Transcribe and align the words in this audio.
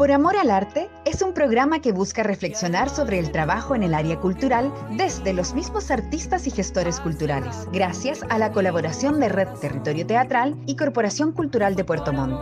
Por 0.00 0.12
Amor 0.12 0.34
al 0.38 0.50
Arte 0.50 0.88
es 1.04 1.20
un 1.20 1.34
programa 1.34 1.82
que 1.82 1.92
busca 1.92 2.22
reflexionar 2.22 2.88
sobre 2.88 3.18
el 3.18 3.32
trabajo 3.32 3.74
en 3.74 3.82
el 3.82 3.92
área 3.92 4.18
cultural 4.18 4.72
desde 4.96 5.34
los 5.34 5.52
mismos 5.52 5.90
artistas 5.90 6.46
y 6.46 6.50
gestores 6.50 6.98
culturales, 7.00 7.68
gracias 7.70 8.22
a 8.30 8.38
la 8.38 8.50
colaboración 8.50 9.20
de 9.20 9.28
Red 9.28 9.48
Territorio 9.60 10.06
Teatral 10.06 10.56
y 10.64 10.76
Corporación 10.76 11.32
Cultural 11.32 11.74
de 11.76 11.84
Puerto 11.84 12.14
Montt. 12.14 12.32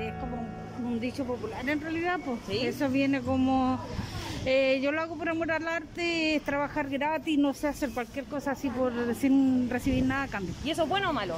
Es 0.00 0.14
como 0.18 0.36
un 0.84 0.98
dicho 0.98 1.22
popular 1.22 1.68
en 1.68 1.80
realidad, 1.80 2.18
pues 2.26 2.40
eso 2.50 2.88
viene 2.88 3.20
como 3.20 3.78
eh, 4.44 4.80
yo 4.82 4.92
lo 4.92 5.00
hago 5.00 5.16
por 5.16 5.28
amor 5.28 5.50
al 5.50 5.66
arte, 5.66 6.36
es 6.36 6.42
trabajar 6.42 6.88
gratis, 6.88 7.38
no 7.38 7.54
sé 7.54 7.68
hacer 7.68 7.90
cualquier 7.90 8.24
cosa 8.24 8.52
así 8.52 8.70
por 8.70 8.92
sin 9.14 9.68
recibir 9.68 10.04
nada 10.04 10.24
a 10.24 10.28
cambio. 10.28 10.54
¿Y 10.64 10.70
eso 10.70 10.84
es 10.84 10.88
bueno 10.88 11.10
o 11.10 11.12
malo? 11.12 11.36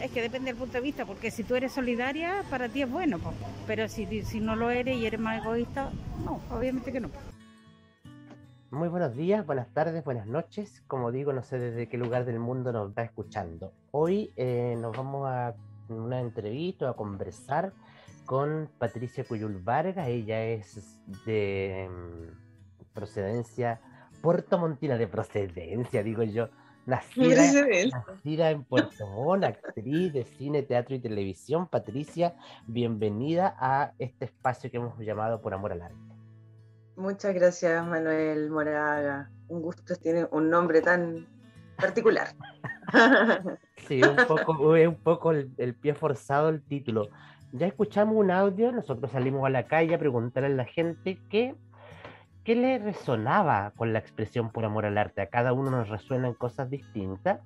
Es 0.00 0.10
que 0.10 0.20
depende 0.20 0.50
del 0.50 0.56
punto 0.56 0.74
de 0.74 0.80
vista, 0.80 1.06
porque 1.06 1.30
si 1.30 1.44
tú 1.44 1.54
eres 1.54 1.72
solidaria, 1.72 2.42
para 2.50 2.68
ti 2.68 2.82
es 2.82 2.90
bueno, 2.90 3.20
pero 3.66 3.88
si, 3.88 4.22
si 4.22 4.40
no 4.40 4.56
lo 4.56 4.70
eres 4.70 4.96
y 4.96 5.06
eres 5.06 5.20
más 5.20 5.40
egoísta, 5.42 5.90
no, 6.24 6.40
obviamente 6.50 6.92
que 6.92 7.00
no. 7.00 7.08
Muy 8.72 8.88
buenos 8.88 9.14
días, 9.14 9.44
buenas 9.44 9.68
tardes, 9.68 10.02
buenas 10.02 10.26
noches. 10.26 10.82
Como 10.86 11.12
digo, 11.12 11.32
no 11.34 11.42
sé 11.42 11.58
desde 11.58 11.88
qué 11.88 11.98
lugar 11.98 12.24
del 12.24 12.38
mundo 12.38 12.72
nos 12.72 12.90
va 12.96 13.02
escuchando. 13.02 13.74
Hoy 13.90 14.32
eh, 14.36 14.76
nos 14.80 14.96
vamos 14.96 15.28
a 15.28 15.54
una 15.90 16.20
entrevista, 16.20 16.88
a 16.88 16.94
conversar 16.94 17.72
con 18.26 18.70
Patricia 18.78 19.24
Cuyul 19.24 19.58
Vargas. 19.58 20.08
Ella 20.08 20.44
es 20.44 20.98
de 21.26 21.88
mm, 21.90 22.92
procedencia 22.92 23.80
puertomontina, 24.20 24.96
de 24.96 25.06
procedencia, 25.06 26.02
digo 26.02 26.22
yo. 26.22 26.48
Nacida, 26.84 27.42
nacida 27.92 28.50
en 28.50 28.64
Puerto 28.64 29.06
Montt, 29.06 29.44
actriz 29.44 30.12
de 30.12 30.24
cine, 30.24 30.62
teatro 30.62 30.96
y 30.96 30.98
televisión. 30.98 31.68
Patricia, 31.68 32.34
bienvenida 32.66 33.54
a 33.58 33.92
este 34.00 34.24
espacio 34.24 34.68
que 34.68 34.78
hemos 34.78 34.98
llamado 34.98 35.40
Por 35.40 35.54
Amor 35.54 35.72
al 35.72 35.82
Arte. 35.82 35.96
Muchas 36.96 37.34
gracias, 37.34 37.86
Manuel 37.86 38.50
Moraga. 38.50 39.30
Un 39.46 39.62
gusto, 39.62 39.94
tiene 39.94 40.26
un 40.32 40.50
nombre 40.50 40.80
tan 40.80 41.28
particular. 41.76 42.34
sí, 43.86 44.02
un 44.02 44.16
poco, 44.26 44.52
un 44.72 44.96
poco 44.96 45.30
el 45.30 45.74
pie 45.76 45.94
forzado 45.94 46.48
el 46.48 46.62
título 46.64 47.10
ya 47.52 47.66
escuchamos 47.66 48.16
un 48.16 48.30
audio, 48.30 48.72
nosotros 48.72 49.10
salimos 49.12 49.44
a 49.46 49.50
la 49.50 49.66
calle 49.66 49.94
a 49.94 49.98
preguntarle 49.98 50.48
a 50.48 50.56
la 50.56 50.64
gente 50.64 51.18
qué, 51.30 51.54
qué 52.44 52.54
le 52.54 52.78
resonaba 52.78 53.72
con 53.76 53.92
la 53.92 53.98
expresión 53.98 54.50
por 54.50 54.64
amor 54.64 54.86
al 54.86 54.98
arte. 54.98 55.20
A 55.20 55.28
cada 55.28 55.52
uno 55.52 55.70
nos 55.70 55.88
resuenan 55.88 56.34
cosas 56.34 56.70
distintas. 56.70 57.40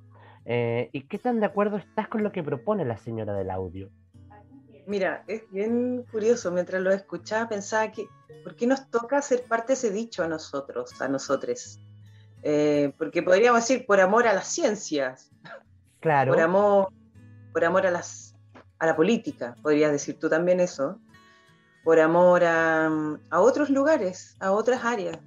Eh, 0.45 0.91
¿Y 0.93 1.03
qué 1.03 1.19
tan 1.19 1.41
de 1.41 1.47
acuerdo 1.47 1.77
estás 1.77 2.07
con 2.09 2.23
lo 2.23 2.31
que 2.31 2.43
propone 2.43 2.84
la 2.84 2.97
señora 2.97 3.34
del 3.34 3.51
audio? 3.51 3.91
Mira, 4.87 5.25
es 5.27 5.43
bien 5.51 6.05
curioso, 6.12 6.53
mientras 6.53 6.81
lo 6.81 6.93
escuchaba 6.93 7.49
pensaba 7.49 7.91
que, 7.91 8.07
¿por 8.45 8.55
qué 8.55 8.69
nos 8.69 8.89
toca 8.89 9.21
ser 9.21 9.43
parte 9.43 9.69
de 9.69 9.75
ese 9.75 9.91
dicho 9.91 10.23
a 10.23 10.29
nosotros, 10.29 11.01
a 11.01 11.09
nosotros? 11.09 11.81
Eh, 12.45 12.93
porque 12.97 13.25
podríamos 13.25 13.62
decir 13.62 13.84
por 13.84 14.01
amor 14.01 14.29
a 14.29 14.33
las 14.33 14.47
ciencias, 14.47 15.33
claro. 15.99 16.33
por 16.33 16.41
amor, 16.41 16.93
por 17.53 17.65
amor 17.65 17.87
a 17.87 17.91
las 17.91 18.26
a 18.79 18.87
la 18.87 18.97
política, 18.97 19.57
podrías 19.63 19.93
decir 19.93 20.19
tú 20.19 20.29
también 20.29 20.61
eso, 20.61 21.01
por 21.85 22.01
amor 22.01 22.43
a, 22.45 22.91
otros 23.31 23.71
lugares, 23.71 24.37
a 24.41 24.53
otras 24.53 24.85
áreas, 24.85 25.19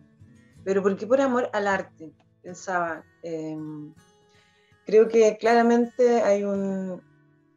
pero 0.63 0.83
porque 0.83 1.07
por 1.07 1.21
amor 1.21 1.49
al 1.53 1.67
arte, 1.67 2.13
pensaba. 2.41 3.03
Em, 3.23 3.93
creo 4.85 5.07
que 5.07 5.37
claramente 5.37 6.21
hay, 6.21 6.43
un, 6.43 7.01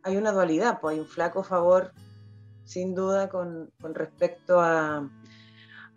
hay 0.02 0.16
una 0.16 0.32
dualidad, 0.32 0.80
pues 0.80 0.94
hay 0.94 1.00
un 1.00 1.08
flaco 1.08 1.42
favor, 1.42 1.92
sin 2.64 2.94
duda, 2.94 3.28
con, 3.28 3.72
respecto 3.80 4.60
a, 4.60 5.10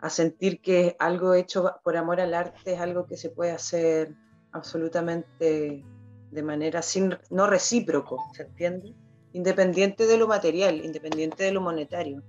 a 0.00 0.10
sentir 0.10 0.60
que 0.60 0.96
algo 0.98 1.34
hecho 1.34 1.76
por 1.84 1.96
amor 1.96 2.20
al 2.20 2.34
arte 2.34 2.74
es 2.74 2.80
algo 2.80 3.06
que 3.06 3.16
se 3.16 3.30
puede 3.30 3.52
hacer 3.52 4.14
absolutamente 4.50 5.84
de 6.30 6.42
manera 6.42 6.82
sin, 6.82 7.16
no 7.30 7.46
recíproco, 7.46 8.18
¿se 8.34 8.42
entiende? 8.42 8.94
Independiente 9.36 10.06
de 10.06 10.16
lo 10.16 10.26
material, 10.26 10.82
independiente 10.82 11.44
de 11.44 11.52
lo 11.52 11.60
monetario. 11.60 12.22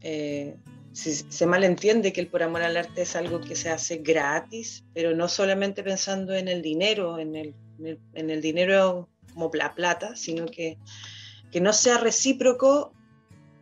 Eh, 0.00 0.56
se 0.92 1.46
malentiende 1.46 2.12
que 2.12 2.20
el 2.22 2.28
por 2.28 2.42
amor 2.42 2.62
al 2.62 2.76
arte 2.76 3.02
es 3.02 3.14
algo 3.14 3.40
que 3.40 3.54
se 3.54 3.70
hace 3.70 3.98
gratis, 3.98 4.84
pero 4.94 5.14
no 5.14 5.28
solamente 5.28 5.84
pensando 5.84 6.34
en 6.34 6.48
el 6.48 6.60
dinero, 6.60 7.18
en 7.18 7.36
el, 7.36 7.54
en 8.14 8.30
el, 8.30 8.40
dinero 8.40 9.08
como 9.32 9.50
la 9.54 9.74
plata, 9.74 10.16
sino 10.16 10.46
que, 10.46 10.76
que 11.52 11.60
no 11.60 11.72
sea 11.72 11.98
recíproco 11.98 12.92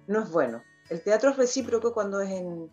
no 0.07 0.23
es 0.23 0.31
bueno. 0.31 0.63
El 0.89 1.03
teatro 1.03 1.31
es 1.31 1.37
recíproco 1.37 1.93
cuando 1.93 2.21
es 2.21 2.31
en, 2.31 2.71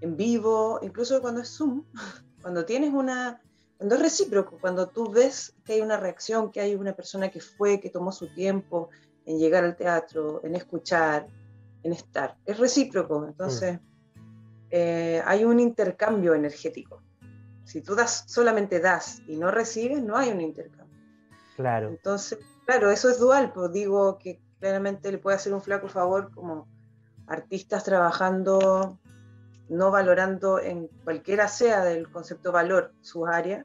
en 0.00 0.16
vivo, 0.16 0.80
incluso 0.82 1.20
cuando 1.20 1.42
es 1.42 1.48
Zoom, 1.48 1.84
cuando 2.42 2.64
tienes 2.64 2.92
una, 2.92 3.40
cuando 3.80 3.94
es 3.94 4.02
recíproco, 4.02 4.58
cuando 4.60 4.90
tú 4.90 5.10
ves 5.10 5.54
que 5.64 5.72
hay 5.72 5.80
una 5.80 5.96
reacción, 5.96 6.52
que 6.52 6.60
hay 6.60 6.74
una 6.74 6.92
persona 6.92 7.30
que 7.30 7.40
fue, 7.40 7.80
que 7.80 7.88
tomó 7.88 8.12
su 8.12 8.28
tiempo 8.28 8.90
en 9.24 9.38
llegar 9.38 9.64
al 9.64 9.74
teatro, 9.74 10.42
en 10.44 10.54
escuchar, 10.54 11.26
en 11.82 11.94
estar, 11.94 12.36
es 12.44 12.58
recíproco. 12.58 13.24
Entonces, 13.26 13.80
mm. 13.80 14.18
eh, 14.68 15.22
hay 15.24 15.46
un 15.46 15.60
intercambio 15.60 16.34
energético. 16.34 17.02
Si 17.64 17.80
tú 17.80 17.94
das, 17.94 18.24
solamente 18.26 18.80
das 18.80 19.22
y 19.26 19.38
no 19.38 19.50
recibes, 19.50 20.02
no 20.02 20.14
hay 20.14 20.28
un 20.28 20.42
intercambio. 20.42 21.00
Claro. 21.56 21.88
Entonces, 21.88 22.38
claro, 22.66 22.90
eso 22.90 23.08
es 23.08 23.18
dual, 23.18 23.50
pues 23.54 23.72
digo 23.72 24.18
que 24.18 24.42
claramente 24.58 25.10
le 25.10 25.16
puede 25.16 25.36
hacer 25.36 25.54
un 25.54 25.62
flaco 25.62 25.88
favor 25.88 26.30
como 26.34 26.68
artistas 27.26 27.82
trabajando 27.82 29.00
no 29.70 29.92
valorando 29.92 30.58
en 30.58 30.88
cualquiera 31.04 31.48
sea 31.48 31.82
del 31.84 32.10
concepto 32.10 32.50
valor 32.52 32.92
su 33.00 33.26
área, 33.26 33.64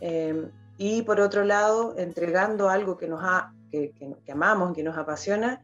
Em, 0.00 0.50
y 0.76 1.02
por 1.02 1.20
otro 1.20 1.44
lado, 1.44 1.94
entregando 1.96 2.68
algo 2.68 2.96
que, 2.96 3.08
nos 3.08 3.20
ha, 3.22 3.52
que, 3.70 3.92
que, 3.92 4.32
amamos, 4.32 4.74
que 4.74 4.82
nos 4.82 4.96
apasiona, 4.96 5.62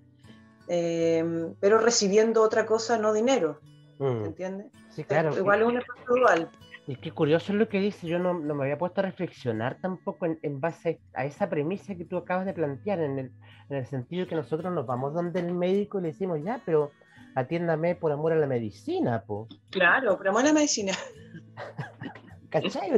em, 0.68 1.54
pero 1.60 1.78
recibiendo 1.78 2.42
otra 2.42 2.66
cosa, 2.66 2.98
no 2.98 3.12
dinero. 3.12 3.60
Mm. 3.98 4.24
¿Entiendes? 4.24 4.66
Sí, 4.90 5.04
claro. 5.04 5.36
Igual 5.36 5.62
es 5.62 5.68
un 5.68 5.76
efecto 5.78 6.14
dual. 6.14 6.50
Y 6.86 6.96
qué 6.96 7.12
curioso 7.12 7.52
es 7.52 7.58
lo 7.58 7.68
que 7.68 7.78
dice, 7.78 8.06
yo 8.06 8.18
no, 8.18 8.34
no, 8.34 8.54
me 8.54 8.64
había 8.64 8.78
puesto 8.78 9.00
a 9.00 9.04
reflexionar 9.04 9.78
tampoco 9.80 10.26
en, 10.26 10.38
en, 10.42 10.60
base 10.60 11.00
a 11.14 11.24
esa 11.24 11.48
premisa 11.48 11.94
que 11.94 12.04
tú 12.04 12.16
acabas 12.16 12.46
de 12.46 12.52
plantear, 12.52 13.00
en 13.00 13.18
el, 13.18 13.32
en 13.68 13.76
el 13.76 13.86
sentido 13.86 14.26
que 14.26 14.34
nosotros 14.34 14.72
nos 14.72 14.86
vamos 14.86 15.14
donde 15.14 15.40
el 15.40 15.52
médico 15.52 15.98
y 15.98 16.02
le 16.02 16.08
decimos, 16.08 16.40
ya, 16.42 16.60
pero 16.64 16.90
atiéndame 17.34 17.94
por 17.94 18.12
amor 18.12 18.32
a 18.32 18.36
la 18.36 18.46
medicina, 18.46 19.22
po. 19.22 19.46
Claro, 19.70 20.16
por 20.16 20.28
amor 20.28 20.42
a 20.42 20.46
la 20.46 20.52
medicina. 20.52 20.92
¿Cachai? 22.50 22.90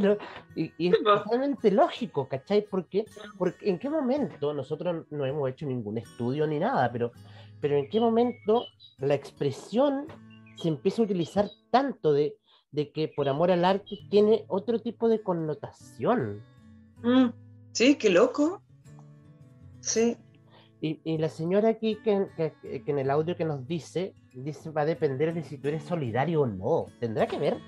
Y, 0.56 0.88
es 0.88 1.02
totalmente 1.02 1.70
lógico, 1.70 2.26
¿cachai? 2.26 2.62
Porque, 2.62 3.04
porque 3.36 3.68
en 3.68 3.78
qué 3.78 3.90
momento 3.90 4.54
nosotros 4.54 5.04
no 5.10 5.26
hemos 5.26 5.50
hecho 5.50 5.66
ningún 5.66 5.98
estudio 5.98 6.46
ni 6.46 6.58
nada, 6.58 6.90
pero, 6.90 7.12
pero 7.60 7.76
en 7.76 7.88
qué 7.91 8.00
momento 8.00 8.64
la 8.98 9.14
expresión 9.14 10.06
se 10.56 10.68
empieza 10.68 11.02
a 11.02 11.04
utilizar 11.04 11.50
tanto 11.70 12.14
de, 12.14 12.34
que 12.94 13.12
por 13.14 13.28
amor 13.28 13.50
al 13.50 13.66
arte 13.66 13.98
tiene 14.10 14.46
otro 14.48 14.80
tipo 14.80 15.10
de 15.10 15.22
connotación. 15.22 16.42
Mm, 17.02 17.28
sí, 17.72 17.96
qué 17.96 18.08
loco. 18.08 18.62
Sí. 19.80 20.16
Y, 20.80 21.18
la 21.18 21.28
señora 21.28 21.68
aquí 21.68 21.96
que, 22.02 22.26
que, 22.36 22.82
en 22.86 22.98
el 22.98 23.10
audio 23.10 23.36
que 23.36 23.44
nos 23.44 23.68
dice, 23.68 24.16
dice 24.34 24.70
va 24.70 24.80
a 24.80 24.86
depender 24.86 25.32
de 25.32 25.44
si 25.44 25.58
tú 25.58 25.68
eres 25.68 25.84
solidario 25.84 26.41
o 26.41 26.46
no. 26.46 26.86
¿Tendrá 26.98 27.26
que 27.26 27.38
ver? 27.38 27.58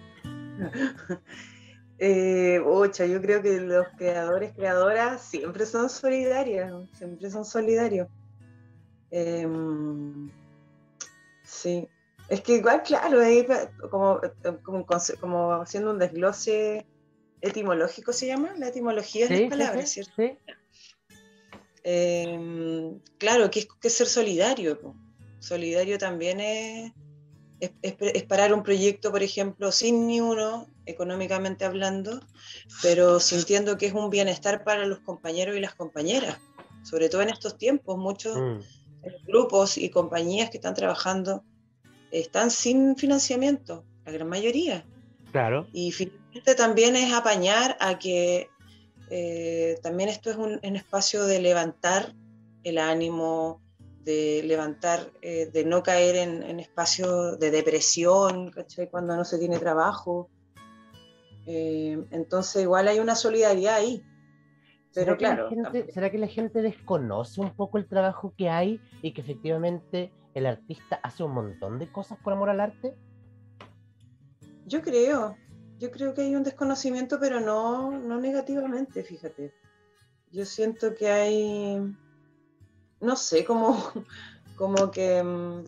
Eh, 1.99 2.61
ocha, 2.65 3.07
yo 3.07 3.21
creo 3.21 3.41
que 3.41 3.61
los 3.61 3.87
creadores, 3.97 4.53
creadoras 4.53 5.23
siempre 5.23 5.65
son 5.65 5.89
solidarios, 5.89 6.89
siempre 6.97 7.31
son 7.31 7.45
solidarios. 7.45 8.09
Em, 9.11 10.29
sí, 11.45 11.89
es 12.29 12.41
que 12.41 12.57
igual, 12.57 12.83
claro, 12.83 13.21
como, 13.91 14.21
como, 15.21 15.53
haciendo 15.53 15.91
un 15.91 15.99
desglose 15.99 16.85
etimológico 17.41 18.13
se 18.13 18.27
llama, 18.27 18.55
la 18.57 18.69
etimología 18.69 19.29
de 19.29 19.43
las 19.43 19.51
palabras, 19.51 19.91
¿cierto? 19.91 20.23
Em, 21.85 22.99
claro, 23.19 23.51
que 23.51 23.61
es, 23.61 23.69
que 23.81 23.91
ser 23.91 24.07
solidario. 24.07 24.97
Solidario 25.39 25.99
también 25.99 26.41
es, 26.41 26.93
es, 27.83 28.23
parar 28.25 28.53
un 28.53 28.63
proyecto, 28.63 29.11
por 29.11 29.23
ejemplo, 29.23 29.73
sin 29.73 30.07
ni 30.07 30.21
uno, 30.21 30.67
económicamente 30.87 31.65
hablando, 31.65 32.21
pero 32.83 33.21
sintiendo 33.21 33.77
que 33.79 33.87
es 33.87 33.93
un 33.93 34.11
bienestar 34.11 34.65
para 34.65 34.87
los 34.87 35.01
compañeros 35.01 35.57
y 35.57 35.61
las 35.61 35.75
compañeras, 35.75 36.39
sobre 36.83 37.09
todo 37.09 37.23
en 37.23 37.31
estos 37.31 37.57
tiempos, 37.59 37.99
muchos 37.99 38.37
mm. 38.37 38.61
grupos 39.27 39.79
y 39.79 39.91
compañías 39.91 40.51
que 40.51 40.59
están 40.59 40.75
trabajando 40.75 41.45
están 42.11 42.51
sin 42.51 42.97
financiamiento, 42.97 43.85
la 44.05 44.13
gran 44.13 44.29
mayoría. 44.29 44.85
Claro. 45.33 45.67
Y 45.73 45.91
finalmente 45.91 46.55
también 46.55 46.95
es 46.95 47.13
apañar 47.13 47.77
a 47.81 47.99
que 47.99 48.49
eh, 49.11 49.79
también 49.83 50.09
esto 50.09 50.31
es 50.31 50.37
un, 50.37 50.59
espacio 50.77 51.25
de 51.25 51.41
levantar 51.41 52.15
el 52.63 52.79
ánimo, 52.79 53.61
de 54.05 54.43
levantar, 54.45 55.11
eh, 55.23 55.47
de 55.53 55.65
no 55.65 55.83
caer 55.83 56.17
en, 56.17 56.43
en 56.43 56.61
espacios 56.61 57.39
de 57.39 57.51
depresión, 57.51 58.51
¿cachai? 58.51 58.91
Cuando 58.91 59.17
no 59.17 59.25
se 59.25 59.39
tiene 59.39 59.59
trabajo. 59.59 60.31
Eh, 61.47 62.05
entonces 62.11 62.63
igual 62.63 62.89
hay 62.89 63.01
una 63.01 63.15
solidaridad 63.15 63.77
ahí. 63.77 64.05
Pero 64.95 65.17
claro. 65.17 65.49
¿Será 65.93 66.11
que 66.11 66.19
la 66.19 66.29
gente 66.29 66.63
desconoce 66.63 67.41
un 67.41 67.55
poco 67.57 67.79
el 67.79 67.89
trabajo 67.89 68.33
que 68.37 68.49
hay 68.49 68.81
y 69.03 69.13
que 69.13 69.23
efectivamente 69.23 70.13
el 70.35 70.47
artista 70.47 71.01
hace 71.03 71.25
un 71.25 71.33
montón 71.33 71.79
de 71.79 71.91
cosas 71.91 72.19
por 72.23 72.33
amor 72.33 72.51
al 72.51 72.61
arte? 72.61 72.95
Yo 74.67 74.83
creo, 74.83 75.37
yo 75.79 75.91
creo 75.91 76.15
que 76.15 76.23
hay 76.23 76.37
un 76.37 76.45
desconocimiento, 76.45 77.19
pero 77.19 77.41
no, 77.41 77.91
no 77.99 78.21
negativamente, 78.21 79.03
fíjate. 79.03 79.53
Yo 80.31 80.45
siento 80.45 80.95
que 80.95 81.09
hay, 81.09 81.81
no 83.05 83.17
sé, 83.17 83.45
como, 83.45 83.93
como 84.57 84.91
que 84.91 85.23
mm, 85.23 85.65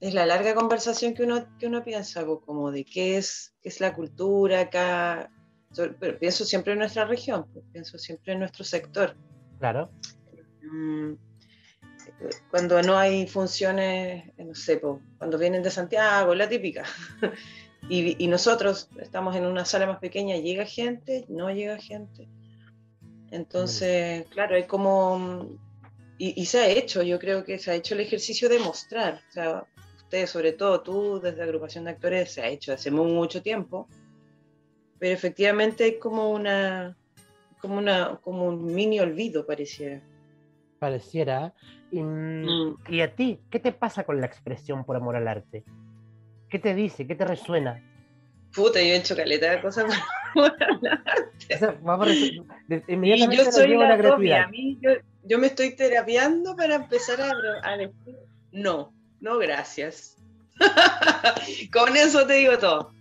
es 0.00 0.14
la 0.14 0.26
larga 0.26 0.54
conversación 0.54 1.14
que 1.14 1.24
uno, 1.24 1.46
que 1.58 1.66
uno 1.66 1.84
piensa, 1.84 2.24
como 2.24 2.70
de 2.70 2.84
qué 2.84 3.18
es, 3.18 3.54
qué 3.62 3.68
es 3.68 3.80
la 3.80 3.94
cultura 3.94 4.60
acá, 4.60 5.30
pero 6.00 6.18
pienso 6.18 6.44
siempre 6.44 6.72
en 6.72 6.80
nuestra 6.80 7.04
región, 7.04 7.46
pues, 7.52 7.64
pienso 7.72 7.98
siempre 7.98 8.32
en 8.32 8.40
nuestro 8.40 8.64
sector. 8.64 9.14
Claro. 9.58 9.90
Mm, 10.62 11.12
cuando 12.50 12.82
no 12.82 12.96
hay 12.96 13.26
funciones, 13.26 14.32
no 14.38 14.54
sé, 14.54 14.78
pues, 14.78 15.00
cuando 15.18 15.38
vienen 15.38 15.62
de 15.62 15.70
Santiago, 15.70 16.34
la 16.34 16.48
típica. 16.48 16.84
y, 17.88 18.22
y, 18.22 18.26
nosotros 18.26 18.88
estamos 18.98 19.36
en 19.36 19.46
una 19.46 19.64
sala 19.64 19.86
más 19.86 19.98
pequeña, 19.98 20.36
llega 20.36 20.64
gente, 20.64 21.26
no 21.28 21.50
llega 21.50 21.78
gente. 21.78 22.28
Entonces, 23.30 24.26
mm. 24.26 24.30
claro, 24.30 24.56
hay 24.56 24.64
como... 24.64 25.58
Y, 26.22 26.38
y, 26.38 26.44
se 26.44 26.58
ha 26.58 26.68
hecho, 26.68 27.02
yo 27.02 27.18
creo 27.18 27.44
que 27.44 27.58
se 27.58 27.70
ha 27.70 27.74
hecho 27.74 27.94
el 27.94 28.00
ejercicio 28.00 28.50
de 28.50 28.58
mostrar. 28.58 29.22
O 29.30 29.32
sea, 29.32 29.66
sobre 30.26 30.52
todo 30.52 30.82
tú, 30.82 31.18
desde 31.18 31.38
la 31.38 31.44
agrupación 31.44 31.84
de 31.84 31.92
actores, 31.92 32.32
se 32.32 32.42
ha 32.42 32.48
hecho 32.48 32.74
hace 32.74 32.90
mucho 32.90 33.42
tiempo, 33.42 33.88
pero 34.98 35.14
efectivamente 35.14 35.84
hay 35.84 35.98
como 35.98 36.30
una, 36.30 36.94
como 37.58 37.78
una, 37.78 38.20
como 38.22 38.48
un 38.48 38.74
mini 38.74 39.00
olvido, 39.00 39.46
pareciera. 39.46 40.02
Pareciera. 40.78 41.54
Y, 41.90 42.02
mm. 42.02 42.76
y, 42.88 43.00
a 43.00 43.14
ti, 43.14 43.40
qué 43.50 43.58
te 43.58 43.72
pasa 43.72 44.04
con 44.04 44.20
la 44.20 44.26
expresión 44.26 44.84
por 44.84 44.96
amor 44.96 45.16
al 45.16 45.26
arte? 45.26 45.64
¿Qué 46.50 46.58
te 46.58 46.74
dice? 46.74 47.06
¿Qué 47.06 47.14
te 47.14 47.24
resuena? 47.24 47.82
Puta, 48.54 48.80
yo 48.80 48.88
he 48.88 48.96
hecho 48.96 49.16
caleta 49.16 49.52
de 49.52 49.62
cosas 49.62 49.84
por 50.34 50.52
amor 50.52 50.56
al 50.60 50.86
arte. 50.86 51.78
vamos 51.82 52.08
a 52.08 52.12
y 52.12 53.36
yo 53.36 53.50
soy 53.50 53.76
la, 53.76 53.96
la 53.96 54.44
a 54.44 54.48
mí, 54.48 54.78
yo, 54.82 54.90
yo, 55.24 55.38
me 55.38 55.48
estoy 55.48 55.74
terapiando 55.74 56.56
para 56.56 56.76
empezar 56.76 57.20
a, 57.20 57.32
a 57.62 57.76
decir 57.76 58.16
no 58.52 58.92
no, 59.20 59.38
gracias. 59.38 60.16
Con 61.72 61.96
eso 61.96 62.26
te 62.26 62.34
digo 62.34 62.58
todo. 62.58 62.92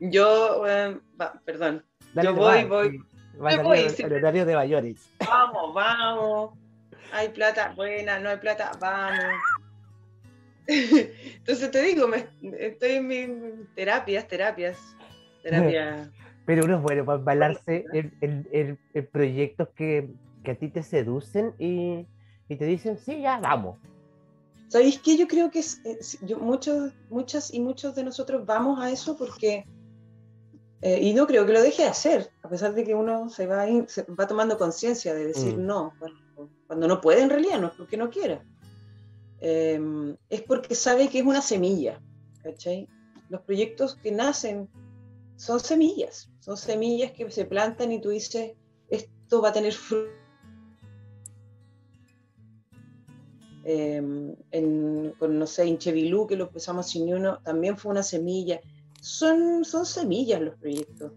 Yo, 0.00 0.64
eh, 0.66 0.98
perdón, 1.44 1.84
yo 2.14 2.34
voy, 2.34 2.64
voy. 2.64 3.04
voy 3.36 3.86
el, 3.98 4.12
horario 4.12 4.44
de 4.44 4.54
Bayoris. 4.54 5.10
Vamos, 5.26 5.74
vamos. 5.74 6.58
Hay 7.12 7.30
plata, 7.30 7.72
buena, 7.74 8.18
no 8.18 8.28
hay 8.28 8.36
plata, 8.36 8.72
vamos. 8.80 9.24
Entonces 10.66 11.70
te 11.70 11.82
digo, 11.82 12.06
me, 12.06 12.28
estoy 12.58 12.92
en 12.92 13.06
mis 13.06 13.30
terapias, 13.74 14.28
terapias, 14.28 14.78
terapias. 15.42 16.08
Pero 16.44 16.64
uno 16.64 16.76
es 16.76 16.82
bueno 16.82 17.04
para 17.04 17.18
balarse 17.18 17.84
en, 17.92 18.78
proyectos 19.10 19.68
que, 19.74 20.08
que, 20.42 20.50
a 20.50 20.58
ti 20.58 20.68
te 20.68 20.82
seducen 20.82 21.54
y, 21.58 22.06
y 22.48 22.56
te 22.56 22.64
dicen, 22.64 22.98
sí, 22.98 23.20
ya, 23.20 23.38
vamos. 23.38 23.78
¿Sabéis 24.68 25.00
qué? 25.00 25.16
Yo 25.16 25.26
creo 25.26 25.50
que 25.50 25.60
es, 25.60 25.80
yo, 26.22 26.38
muchos, 26.38 26.92
muchas 27.08 27.52
y 27.52 27.60
muchos 27.60 27.94
de 27.94 28.04
nosotros 28.04 28.44
vamos 28.44 28.78
a 28.80 28.90
eso 28.90 29.16
porque, 29.16 29.64
eh, 30.82 31.00
y 31.00 31.14
no 31.14 31.26
creo 31.26 31.46
que 31.46 31.54
lo 31.54 31.62
deje 31.62 31.82
de 31.82 31.88
hacer, 31.88 32.30
a 32.42 32.50
pesar 32.50 32.74
de 32.74 32.84
que 32.84 32.94
uno 32.94 33.30
se 33.30 33.46
va, 33.46 33.66
se 33.86 34.02
va 34.02 34.26
tomando 34.26 34.58
conciencia 34.58 35.14
de 35.14 35.28
decir 35.28 35.56
mm. 35.56 35.66
no, 35.66 35.94
cuando 36.66 36.86
no 36.86 37.00
puede 37.00 37.22
en 37.22 37.30
realidad, 37.30 37.60
no 37.60 37.68
es 37.68 37.74
porque 37.74 37.96
no 37.96 38.10
quiera, 38.10 38.44
em, 39.40 40.16
es 40.28 40.42
porque 40.42 40.74
sabe 40.74 41.08
que 41.08 41.20
es 41.20 41.24
una 41.24 41.40
semilla, 41.40 41.98
¿cachai? 42.42 42.86
Los 43.30 43.40
proyectos 43.42 43.96
que 43.96 44.12
nacen 44.12 44.68
son 45.36 45.60
semillas, 45.60 46.30
son 46.40 46.58
semillas 46.58 47.12
que 47.12 47.30
se 47.30 47.46
plantan 47.46 47.90
y 47.90 48.02
tú 48.02 48.10
dices, 48.10 48.52
esto 48.90 49.40
va 49.40 49.48
a 49.48 49.52
tener 49.52 49.72
fruto 49.72 50.17
Em, 53.70 54.34
en, 54.50 55.12
con, 55.18 55.38
no 55.38 55.46
sé, 55.46 55.66
Inchevilú, 55.66 56.26
que 56.26 56.36
lo 56.36 56.44
empezamos 56.44 56.88
sin 56.88 57.12
uno, 57.12 57.38
también 57.44 57.76
fue 57.76 57.92
una 57.92 58.02
semilla. 58.02 58.62
Son, 59.02 59.62
son 59.62 59.84
semillas 59.84 60.40
los 60.40 60.54
proyectos. 60.54 61.12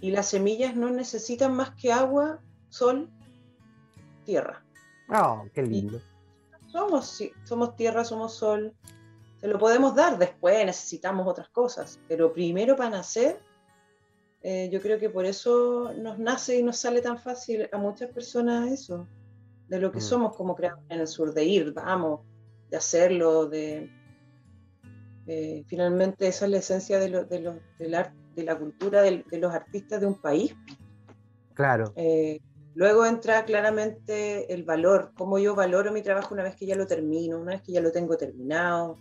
Y 0.00 0.10
las 0.10 0.30
semillas 0.30 0.74
no 0.74 0.88
necesitan 0.88 1.54
más 1.54 1.72
que 1.74 1.92
agua, 1.92 2.40
sol, 2.70 3.10
tierra. 4.24 4.64
Oh, 5.10 5.44
qué 5.52 5.62
lindo. 5.64 6.00
somos, 6.68 7.22
somos 7.44 7.76
tierra, 7.76 8.06
somos 8.06 8.36
sol. 8.36 8.74
Se 9.42 9.46
lo 9.46 9.58
podemos 9.58 9.94
dar 9.94 10.16
después, 10.16 10.64
necesitamos 10.64 11.28
otras 11.28 11.50
cosas. 11.50 12.00
Pero 12.08 12.32
primero 12.32 12.74
para 12.74 12.88
nacer, 12.88 13.38
eh, 14.40 14.70
yo 14.72 14.80
creo 14.80 14.98
que 14.98 15.10
por 15.10 15.26
eso 15.26 15.92
nos 15.92 16.18
nace 16.18 16.58
y 16.58 16.62
nos 16.62 16.78
sale 16.78 17.02
tan 17.02 17.18
fácil 17.18 17.68
a 17.70 17.76
muchas 17.76 18.08
personas 18.12 18.72
eso 18.72 19.06
de 19.72 19.80
lo 19.80 19.90
que 19.90 19.98
mm. 19.98 20.02
somos 20.02 20.36
como 20.36 20.54
creadores 20.54 20.84
en 20.90 21.00
el 21.00 21.06
sur, 21.06 21.32
de 21.32 21.44
ir, 21.44 21.72
vamos, 21.72 22.20
de 22.68 22.76
hacerlo, 22.76 23.46
de... 23.46 23.90
Eh, 25.26 25.64
finalmente 25.66 26.26
esa 26.26 26.44
es 26.44 26.50
la 26.50 26.58
esencia 26.58 26.98
de, 26.98 27.08
lo, 27.08 27.24
de, 27.24 27.40
lo, 27.40 27.54
de 27.78 28.44
la 28.44 28.58
cultura 28.58 29.00
de, 29.00 29.24
los 29.30 29.54
artistas 29.54 30.00
de 30.00 30.06
un 30.06 30.20
país. 30.20 30.54
Claro. 31.54 31.94
Eh, 31.96 32.40
luego 32.74 33.06
entra 33.06 33.46
claramente 33.46 34.52
el 34.52 34.64
valor, 34.64 35.12
cómo 35.16 35.38
yo 35.38 35.54
valoro 35.54 35.90
mi 35.90 36.02
trabajo 36.02 36.34
una 36.34 36.42
vez 36.42 36.54
que 36.54 36.66
ya 36.66 36.76
lo 36.76 36.86
termino, 36.86 37.38
una 37.38 37.52
vez 37.52 37.62
que 37.62 37.72
ya 37.72 37.80
lo 37.80 37.92
tengo 37.92 38.18
terminado. 38.18 38.98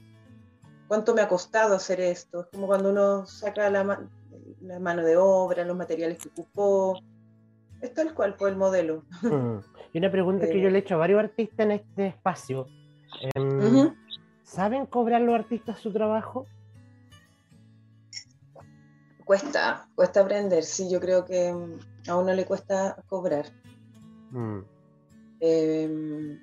¿Cuánto 0.87 1.13
me 1.13 1.21
ha 1.21 1.27
costado 1.27 1.75
hacer 1.75 1.99
esto? 1.99 2.41
Es 2.41 2.47
como 2.47 2.67
cuando 2.67 2.91
uno 2.91 3.25
saca 3.25 3.69
la, 3.69 4.07
la 4.61 4.79
mano 4.79 5.03
de 5.03 5.17
obra, 5.17 5.65
los 5.65 5.75
materiales 5.75 6.17
que 6.17 6.29
ocupó. 6.29 6.97
Es 7.81 7.93
tal 7.93 8.13
cual 8.13 8.35
fue 8.35 8.51
el 8.51 8.55
modelo. 8.55 9.03
Mm. 9.21 9.57
Y 9.93 9.97
una 9.97 10.11
pregunta 10.11 10.47
que 10.47 10.61
yo 10.61 10.69
le 10.69 10.77
he 10.77 10.81
hecho 10.81 10.95
a 10.95 10.99
varios 10.99 11.19
artistas 11.19 11.59
en 11.65 11.71
este 11.71 12.07
espacio. 12.07 12.67
Em, 13.35 13.93
¿Saben 14.43 14.85
cobrar 14.85 15.21
los 15.21 15.35
artistas 15.35 15.79
su 15.79 15.91
trabajo? 15.91 16.45
Cuesta, 19.25 19.87
cuesta 19.95 20.21
aprender, 20.21 20.63
sí, 20.63 20.89
yo 20.89 20.99
creo 20.99 21.25
que 21.25 21.47
em, 21.47 21.79
a 22.07 22.17
uno 22.17 22.33
le 22.33 22.45
cuesta 22.45 23.01
cobrar. 23.07 23.45
Mm. 24.31 24.59
Em, 25.39 26.39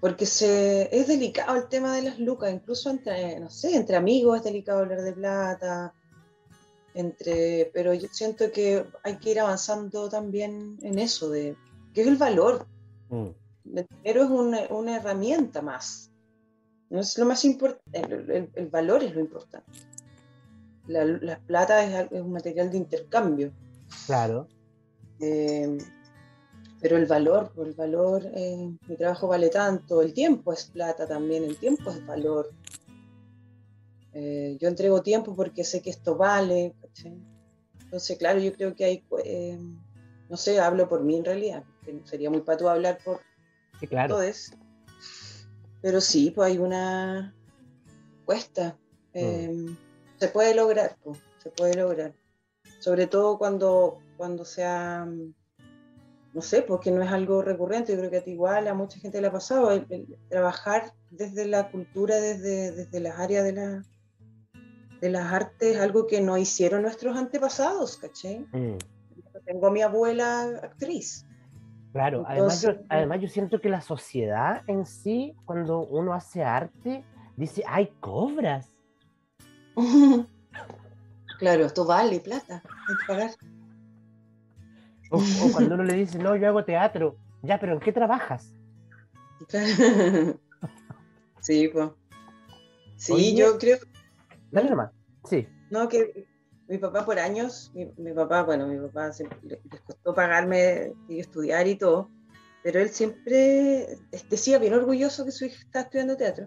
porque 0.00 0.24
se, 0.24 0.88
es 0.96 1.08
delicado 1.08 1.56
el 1.56 1.68
tema 1.68 1.94
de 1.94 2.02
las 2.02 2.18
lucas, 2.18 2.52
incluso 2.52 2.90
entre, 2.90 3.38
no 3.40 3.50
sé, 3.50 3.76
entre 3.76 3.96
amigos 3.96 4.38
es 4.38 4.44
delicado 4.44 4.80
hablar 4.80 5.02
de 5.02 5.12
plata, 5.12 5.92
entre, 6.94 7.70
pero 7.74 7.92
yo 7.92 8.08
siento 8.10 8.50
que 8.50 8.84
hay 9.02 9.16
que 9.16 9.30
ir 9.30 9.40
avanzando 9.40 10.08
también 10.08 10.78
en 10.82 10.98
eso, 10.98 11.28
de 11.28 11.54
que 11.92 12.02
es 12.02 12.06
el 12.06 12.16
valor. 12.16 12.66
Mm. 13.08 13.28
El 13.74 13.86
dinero 14.02 14.24
es 14.24 14.30
una, 14.30 14.60
una, 14.70 14.96
herramienta 14.96 15.62
más. 15.62 16.10
No 16.88 17.00
es 17.00 17.16
lo 17.18 17.26
más 17.26 17.44
importante, 17.44 18.00
el, 18.00 18.50
el, 18.52 18.66
valor 18.68 19.02
es 19.04 19.14
lo 19.14 19.20
importante. 19.20 19.70
La, 20.86 21.04
la 21.04 21.38
plata 21.38 21.84
es, 21.84 22.10
es, 22.10 22.20
un 22.20 22.32
material 22.32 22.70
de 22.70 22.78
intercambio. 22.78 23.52
Claro. 24.06 24.48
Eh, 25.20 25.78
pero 26.80 26.96
el 26.96 27.06
valor, 27.06 27.52
el 27.58 27.74
valor, 27.74 28.26
eh, 28.34 28.70
mi 28.88 28.96
trabajo 28.96 29.28
vale 29.28 29.50
tanto, 29.50 30.00
el 30.00 30.14
tiempo 30.14 30.52
es 30.52 30.64
plata 30.64 31.06
también, 31.06 31.44
el 31.44 31.58
tiempo 31.58 31.90
es 31.90 32.04
valor. 32.06 32.50
Eh, 34.14 34.56
yo 34.58 34.68
entrego 34.68 35.02
tiempo 35.02 35.36
porque 35.36 35.62
sé 35.62 35.82
que 35.82 35.90
esto 35.90 36.16
vale. 36.16 36.74
Entonces, 37.84 38.16
claro, 38.16 38.40
yo 38.40 38.52
creo 38.54 38.74
que 38.74 38.84
hay, 38.84 39.04
no 40.30 40.36
sé, 40.36 40.58
hablo 40.58 40.88
por 40.88 41.04
mí 41.04 41.16
en 41.16 41.24
realidad, 41.24 41.64
sería 42.04 42.30
muy 42.30 42.40
pato 42.40 42.68
hablar 42.68 42.98
por 43.04 43.20
todos. 44.08 44.52
Pero 45.82 46.00
sí, 46.00 46.30
pues 46.30 46.50
hay 46.50 46.58
una 46.58 47.34
cuesta. 48.24 48.76
Mm. 49.14 49.18
Em, 49.18 49.76
se 50.18 50.28
puede 50.28 50.54
lograr, 50.54 50.96
pues, 51.02 51.18
se 51.42 51.50
puede 51.50 51.74
lograr. 51.74 52.14
Sobre 52.78 53.06
todo 53.06 53.38
cuando, 53.38 53.98
cuando 54.16 54.44
sea, 54.44 55.06
no 56.32 56.42
sé, 56.42 56.62
porque 56.62 56.90
no 56.90 57.02
es 57.02 57.10
algo 57.10 57.42
recurrente. 57.42 57.92
Yo 57.92 57.98
creo 57.98 58.10
que 58.10 58.18
a 58.18 58.24
ti 58.24 58.32
igual, 58.32 58.68
a 58.68 58.74
mucha 58.74 59.00
gente 59.00 59.20
le 59.20 59.28
ha 59.28 59.32
pasado, 59.32 59.72
el, 59.72 60.18
trabajar 60.28 60.92
desde 61.10 61.46
la 61.46 61.70
cultura, 61.70 62.16
desde, 62.20 62.72
desde 62.72 63.00
las 63.00 63.18
áreas 63.18 63.44
de, 63.44 63.52
la, 63.52 63.84
de 65.00 65.10
las 65.10 65.32
artes, 65.32 65.78
algo 65.78 66.06
que 66.06 66.20
no 66.20 66.36
hicieron 66.36 66.82
nuestros 66.82 67.16
antepasados, 67.16 67.96
¿caché? 67.96 68.40
Mm. 68.52 68.76
Tengo 69.46 69.66
a 69.66 69.70
mi 69.70 69.82
abuela 69.82 70.42
actriz 70.62 71.24
Claro, 71.92 72.24
además, 72.26 72.62
yo, 72.62 72.70
además 72.88 73.20
yo 73.20 73.28
siento 73.28 73.60
que 73.60 73.68
la 73.68 73.80
sociedad 73.80 74.62
en 74.68 74.86
sí, 74.86 75.34
cuando 75.44 75.80
uno 75.80 76.14
hace 76.14 76.44
arte, 76.44 77.04
dice, 77.36 77.64
ay, 77.66 77.92
cobras. 77.98 78.72
claro, 81.38 81.64
esto 81.64 81.84
vale 81.84 82.20
plata, 82.20 82.62
hay 82.88 82.96
que 82.96 83.06
pagar. 83.06 83.30
O, 85.10 85.20
cuando 85.50 85.74
uno 85.74 85.82
le 85.82 85.94
dice, 85.96 86.18
no, 86.18 86.36
yo 86.36 86.46
hago 86.46 86.64
teatro, 86.64 87.16
ya, 87.42 87.58
pero 87.58 87.72
¿en 87.72 87.80
qué 87.80 87.92
trabajas? 87.92 88.54
sí, 91.40 91.68
pues. 91.68 91.90
Sí, 92.96 93.34
yo 93.34 93.58
creo. 93.58 93.78
Dale 94.52 94.70
nomás, 94.70 94.92
sí. 95.24 95.48
No, 95.70 95.88
que 95.88 96.28
mi 96.70 96.78
papá 96.78 97.04
por 97.04 97.18
años, 97.18 97.72
mi, 97.74 98.12
papá, 98.12 98.44
bueno, 98.44 98.68
mi 98.68 98.78
papá 98.78 99.10
les 99.42 99.58
costó 99.84 100.14
pagarme 100.14 100.92
y 101.08 101.18
estudiar 101.18 101.66
y 101.66 101.74
todo, 101.74 102.08
pero 102.62 102.78
él 102.78 102.90
siempre 102.90 103.98
decía 104.28 104.60
bien 104.60 104.74
orgulloso 104.74 105.24
que 105.24 105.32
su 105.32 105.46
hija 105.46 105.58
estaba 105.58 105.82
estudiando 105.82 106.16
teatro. 106.16 106.46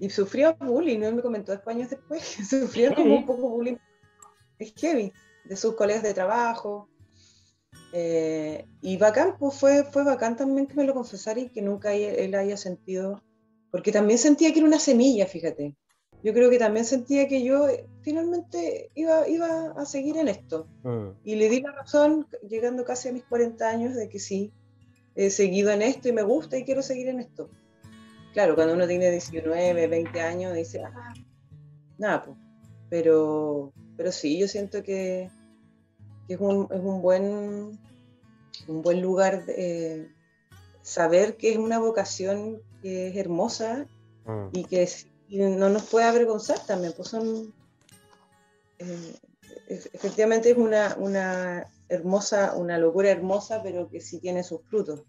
Y 0.00 0.10
sufrió 0.10 0.56
bullying, 0.56 0.98
¿no? 0.98 1.06
Él 1.06 1.14
me 1.14 1.22
comentó 1.22 1.52
después 1.52 1.76
años 1.76 1.88
después, 1.88 2.22
sufrió 2.50 2.96
como 2.96 3.16
un 3.16 3.26
poco 3.26 3.48
bullying. 3.48 3.76
Es 4.58 4.74
heavy, 4.76 5.12
de 5.44 5.56
sus 5.56 5.76
colegas 5.76 6.02
de 6.02 6.14
trabajo. 6.14 6.88
Eh, 7.92 8.66
y 8.80 8.96
bacán, 8.96 9.36
pues 9.38 9.54
fue, 9.54 9.84
fue 9.84 10.02
bacán 10.02 10.36
también 10.36 10.66
que 10.66 10.74
me 10.74 10.82
lo 10.82 10.94
confesara 10.94 11.38
y 11.38 11.50
que 11.50 11.62
nunca 11.62 11.92
él 11.94 12.34
haya 12.34 12.56
sentido, 12.56 13.22
porque 13.70 13.92
también 13.92 14.18
sentía 14.18 14.52
que 14.52 14.58
era 14.58 14.66
una 14.66 14.80
semilla, 14.80 15.26
fíjate 15.26 15.76
yo 16.24 16.32
creo 16.32 16.48
que 16.48 16.58
también 16.58 16.86
sentía 16.86 17.28
que 17.28 17.44
yo 17.44 17.68
eh, 17.68 17.86
finalmente 18.00 18.90
iba, 18.94 19.28
iba 19.28 19.72
a 19.76 19.84
seguir 19.84 20.16
en 20.16 20.28
esto. 20.28 20.66
Mm. 20.82 21.08
Y 21.22 21.34
le 21.34 21.50
di 21.50 21.60
la 21.60 21.72
razón, 21.72 22.26
llegando 22.48 22.82
casi 22.84 23.10
a 23.10 23.12
mis 23.12 23.24
40 23.24 23.68
años, 23.68 23.94
de 23.94 24.08
que 24.08 24.18
sí, 24.18 24.50
he 25.14 25.28
seguido 25.28 25.70
en 25.70 25.82
esto 25.82 26.08
y 26.08 26.12
me 26.12 26.22
gusta 26.22 26.56
y 26.56 26.64
quiero 26.64 26.82
seguir 26.82 27.08
en 27.08 27.20
esto. 27.20 27.50
Claro, 28.32 28.54
cuando 28.54 28.72
uno 28.72 28.88
tiene 28.88 29.10
19, 29.10 29.86
20 29.86 30.20
años, 30.22 30.54
dice, 30.54 30.82
ah, 30.82 31.12
nada, 31.98 32.24
pues. 32.24 32.38
Pero, 32.88 33.72
pero 33.96 34.10
sí, 34.10 34.38
yo 34.38 34.48
siento 34.48 34.82
que, 34.82 35.30
es, 36.28 36.40
un, 36.40 36.68
es, 36.70 36.80
un, 36.80 37.02
buen, 37.02 37.78
un 38.66 38.82
buen 38.82 39.02
lugar 39.02 39.44
de, 39.44 40.08
saber 40.80 41.36
que 41.36 41.50
es 41.50 41.58
una 41.58 41.78
vocación 41.78 42.62
que 42.82 43.08
es 43.08 43.16
hermosa 43.16 43.86
mm. 44.24 44.48
y 44.52 44.64
que 44.64 44.82
y 45.28 45.38
no 45.38 45.68
nos 45.68 45.84
puede 45.84 46.06
avergonzar 46.06 46.58
también, 46.66 46.92
pues 46.96 47.08
son, 47.08 47.52
eh, 48.78 49.14
efectivamente 49.68 50.50
es 50.50 50.56
una, 50.56 50.94
una 50.98 51.66
hermosa, 51.88 52.54
una 52.56 52.78
locura 52.78 53.10
hermosa, 53.10 53.62
pero 53.62 53.88
que 53.88 54.00
sí 54.00 54.20
tiene 54.20 54.42
sus 54.42 54.62
frutos. 54.62 55.04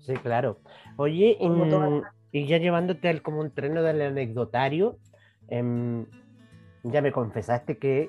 Sí, 0.00 0.14
claro. 0.14 0.60
Oye, 0.96 1.36
y 2.32 2.46
ya 2.46 2.58
llevándote 2.58 3.08
al, 3.08 3.22
como 3.22 3.40
un 3.40 3.50
treno 3.50 3.82
del 3.82 4.00
anecdotario, 4.02 4.98
em, 5.48 6.06
ya 6.82 7.02
me 7.02 7.12
confesaste 7.12 7.78
que 7.78 8.08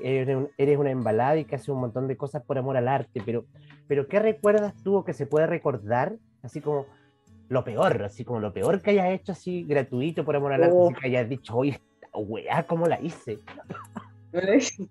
eres, 0.57 0.77
una 0.77 0.91
embalada 0.91 1.37
y 1.37 1.45
que 1.45 1.55
haces 1.55 1.69
un 1.69 1.81
montón 1.81 2.07
de 2.07 2.17
cosas 2.17 2.43
por 2.43 2.57
amor 2.57 2.77
al 2.77 2.87
arte, 2.87 3.21
pero, 3.25 3.45
pero 3.87 4.07
¿qué 4.07 4.19
recuerdas 4.19 4.73
tú 4.83 4.97
o 4.97 5.05
que 5.05 5.13
se 5.13 5.25
puede 5.25 5.47
recordar? 5.47 6.15
Así 6.41 6.61
como 6.61 6.85
lo 7.49 7.63
peor, 7.63 8.03
así 8.03 8.23
como 8.23 8.39
lo 8.39 8.53
peor 8.53 8.81
que 8.81 8.91
hayas 8.91 9.09
hecho 9.19 9.31
así 9.31 9.63
gratuito 9.63 10.23
por 10.23 10.35
amor 10.35 10.53
a 10.53 10.57
la 10.57 10.69
oh. 10.71 10.93
que 10.93 11.07
hayas 11.07 11.27
dicho, 11.27 11.55
oye, 11.57 11.71
esta 11.71 12.17
weá, 12.17 12.65
¿cómo 12.65 12.85
la 12.85 13.01
hice? 13.01 13.39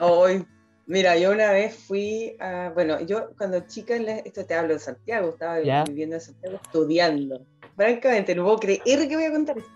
Hoy, 0.00 0.46
mira, 0.86 1.16
yo 1.18 1.30
una 1.30 1.52
vez 1.52 1.76
fui 1.76 2.36
a, 2.40 2.70
bueno, 2.74 3.00
yo 3.02 3.30
cuando 3.36 3.60
chica, 3.60 3.96
esto 3.96 4.46
te 4.46 4.54
hablo 4.54 4.72
de 4.72 4.80
Santiago, 4.80 5.28
estaba 5.30 5.58
viviendo 5.84 6.16
en 6.16 6.20
Santiago 6.22 6.58
estudiando. 6.62 7.46
Francamente, 7.76 8.34
no 8.34 8.44
puedo 8.44 8.60
creer 8.60 9.08
que 9.08 9.16
voy 9.16 9.24
a 9.26 9.32
contar 9.32 9.58
esto. 9.58 9.70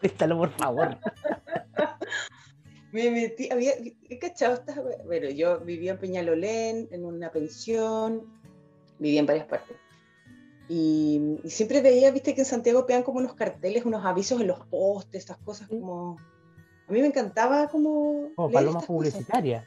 Cuéntalo, 0.00 0.38
por 0.38 0.50
favor. 0.50 0.96
me 2.92 3.10
metí, 3.10 3.50
había, 3.50 3.72
¿qué 4.08 4.18
cachado? 4.20 4.62
Bueno, 5.06 5.28
yo 5.30 5.58
vivía 5.60 5.92
en 5.92 5.98
Peñalolén, 5.98 6.88
en 6.92 7.04
una 7.04 7.32
pensión, 7.32 8.22
vivía 9.00 9.18
en 9.18 9.26
varias 9.26 9.46
partes. 9.46 9.76
Y, 10.68 11.38
siempre 11.46 11.80
veía, 11.80 12.10
viste, 12.10 12.34
que 12.34 12.42
en 12.42 12.46
Santiago 12.46 12.86
pegan 12.86 13.02
como 13.02 13.18
unos 13.18 13.34
carteles, 13.34 13.84
unos 13.84 14.04
avisos 14.04 14.40
en 14.40 14.48
los 14.48 14.60
postes, 14.66 15.20
estas 15.20 15.38
cosas 15.38 15.68
como... 15.68 16.16
A 16.86 16.92
mí 16.92 17.00
me 17.00 17.06
encantaba 17.06 17.68
como... 17.68 18.30
Como 18.36 18.50
palomas 18.50 18.84
publicitarias. 18.84 19.64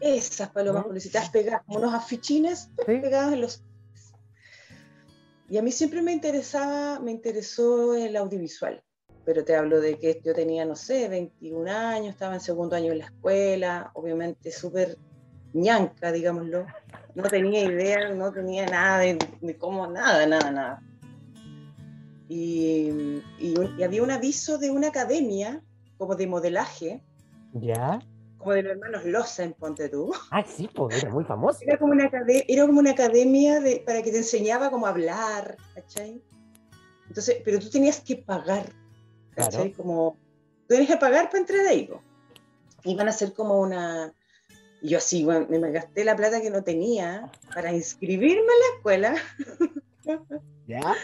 Esas 0.00 0.50
palomas 0.50 0.84
publicitarias 0.84 1.30
pegadas, 1.30 1.62
como 1.66 1.78
unos 1.78 1.94
afichines 1.94 2.70
pegados 2.86 3.32
en 3.32 3.40
los... 3.42 3.62
Y 5.48 5.58
a 5.58 5.62
mí 5.62 5.70
siempre 5.70 6.00
me 6.00 6.12
interesaba, 6.12 6.98
me 6.98 7.10
interesó 7.10 7.94
el 7.94 8.16
audiovisual. 8.16 8.82
Pero 9.24 9.44
te 9.44 9.54
hablo 9.54 9.80
de 9.80 9.98
que 9.98 10.20
yo 10.24 10.34
tenía, 10.34 10.64
no 10.64 10.76
sé, 10.76 11.08
21 11.08 11.70
años, 11.70 12.08
estaba 12.08 12.34
en 12.34 12.40
segundo 12.40 12.74
año 12.74 12.90
en 12.90 12.98
la 12.98 13.04
escuela, 13.04 13.90
obviamente 13.94 14.50
súper 14.50 14.98
ñanca, 15.52 16.12
digámoslo 16.12 16.66
no 17.14 17.24
tenía 17.24 17.64
idea, 17.64 18.10
no 18.10 18.32
tenía 18.32 18.66
nada 18.66 18.98
de, 18.98 19.56
cómo, 19.58 19.86
nada, 19.86 20.26
nada, 20.26 20.50
nada. 20.50 20.82
Y, 22.28 23.20
había 23.84 24.02
un 24.02 24.10
aviso 24.10 24.58
de 24.58 24.70
una 24.70 24.88
academia, 24.88 25.62
como 25.98 26.14
de 26.14 26.26
modelaje. 26.26 27.02
¿Ya? 27.52 28.00
Como 28.38 28.52
de 28.52 28.62
los 28.62 28.72
hermanos 28.72 29.04
Loza 29.04 29.44
en 29.44 29.52
Ponte 29.52 29.88
tú. 29.88 30.12
Ah, 30.30 30.42
sí, 30.44 30.68
pues 30.74 31.02
era 31.02 31.12
muy 31.12 31.24
famoso. 31.24 31.58
Era 31.62 31.78
como 31.78 31.92
una, 31.92 32.10
era 32.26 32.66
como 32.66 32.80
una 32.80 32.92
academia 32.92 33.60
de, 33.60 33.82
para 33.86 34.02
que 34.02 34.10
te 34.10 34.18
enseñaba 34.18 34.70
cómo 34.70 34.86
hablar, 34.86 35.56
¿cachai? 35.74 36.22
Entonces, 37.08 37.42
pero 37.44 37.58
tú 37.58 37.68
tenías 37.68 38.00
que 38.00 38.16
pagar, 38.16 38.72
¿cachai? 39.34 39.72
Como, 39.72 40.16
tú 40.66 40.68
tenías 40.68 40.88
que 40.88 40.96
pagar 40.96 41.26
para 41.26 41.38
entrar 41.38 41.66
ahí. 41.66 41.90
Iban 42.84 43.06
a 43.06 43.10
hacer 43.10 43.34
como 43.34 43.60
una, 43.60 44.12
y 44.82 44.88
yo 44.88 44.98
así, 44.98 45.24
bueno, 45.24 45.46
me 45.48 45.70
gasté 45.70 46.04
la 46.04 46.16
plata 46.16 46.42
que 46.42 46.50
no 46.50 46.64
tenía 46.64 47.30
para 47.54 47.72
inscribirme 47.72 48.40
en 48.40 48.46
la 48.46 48.76
escuela. 48.76 49.14
¿Ya? 50.66 50.94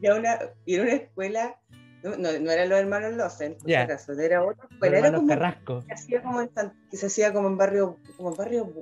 Y 0.00 0.06
era 0.06 0.16
una, 0.16 0.38
y 0.66 0.74
era 0.74 0.82
una 0.82 0.92
escuela, 0.94 1.56
no, 2.02 2.16
no, 2.16 2.38
no 2.40 2.50
eran 2.50 2.68
los 2.68 2.78
hermanos 2.78 3.14
Losen, 3.14 3.54
por 3.54 3.66
yeah. 3.66 3.86
caso, 3.86 4.12
era 4.14 4.44
otra 4.44 4.66
escuela. 4.68 4.98
Era 4.98 5.12
como, 5.14 5.28
Carrasco. 5.28 5.84
Que, 5.86 5.94
hacía 5.94 6.22
como 6.22 6.40
en, 6.40 6.50
que 6.90 6.96
se 6.96 7.06
hacía 7.06 7.32
como 7.32 7.46
en 7.46 7.56
barrio, 7.56 7.98
como 8.16 8.30
en 8.30 8.36
barrio 8.36 8.72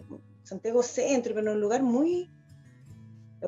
Santiago 0.44 0.82
Centro, 0.82 1.34
pero 1.34 1.50
en 1.50 1.56
un 1.56 1.60
lugar 1.60 1.82
muy... 1.82 2.30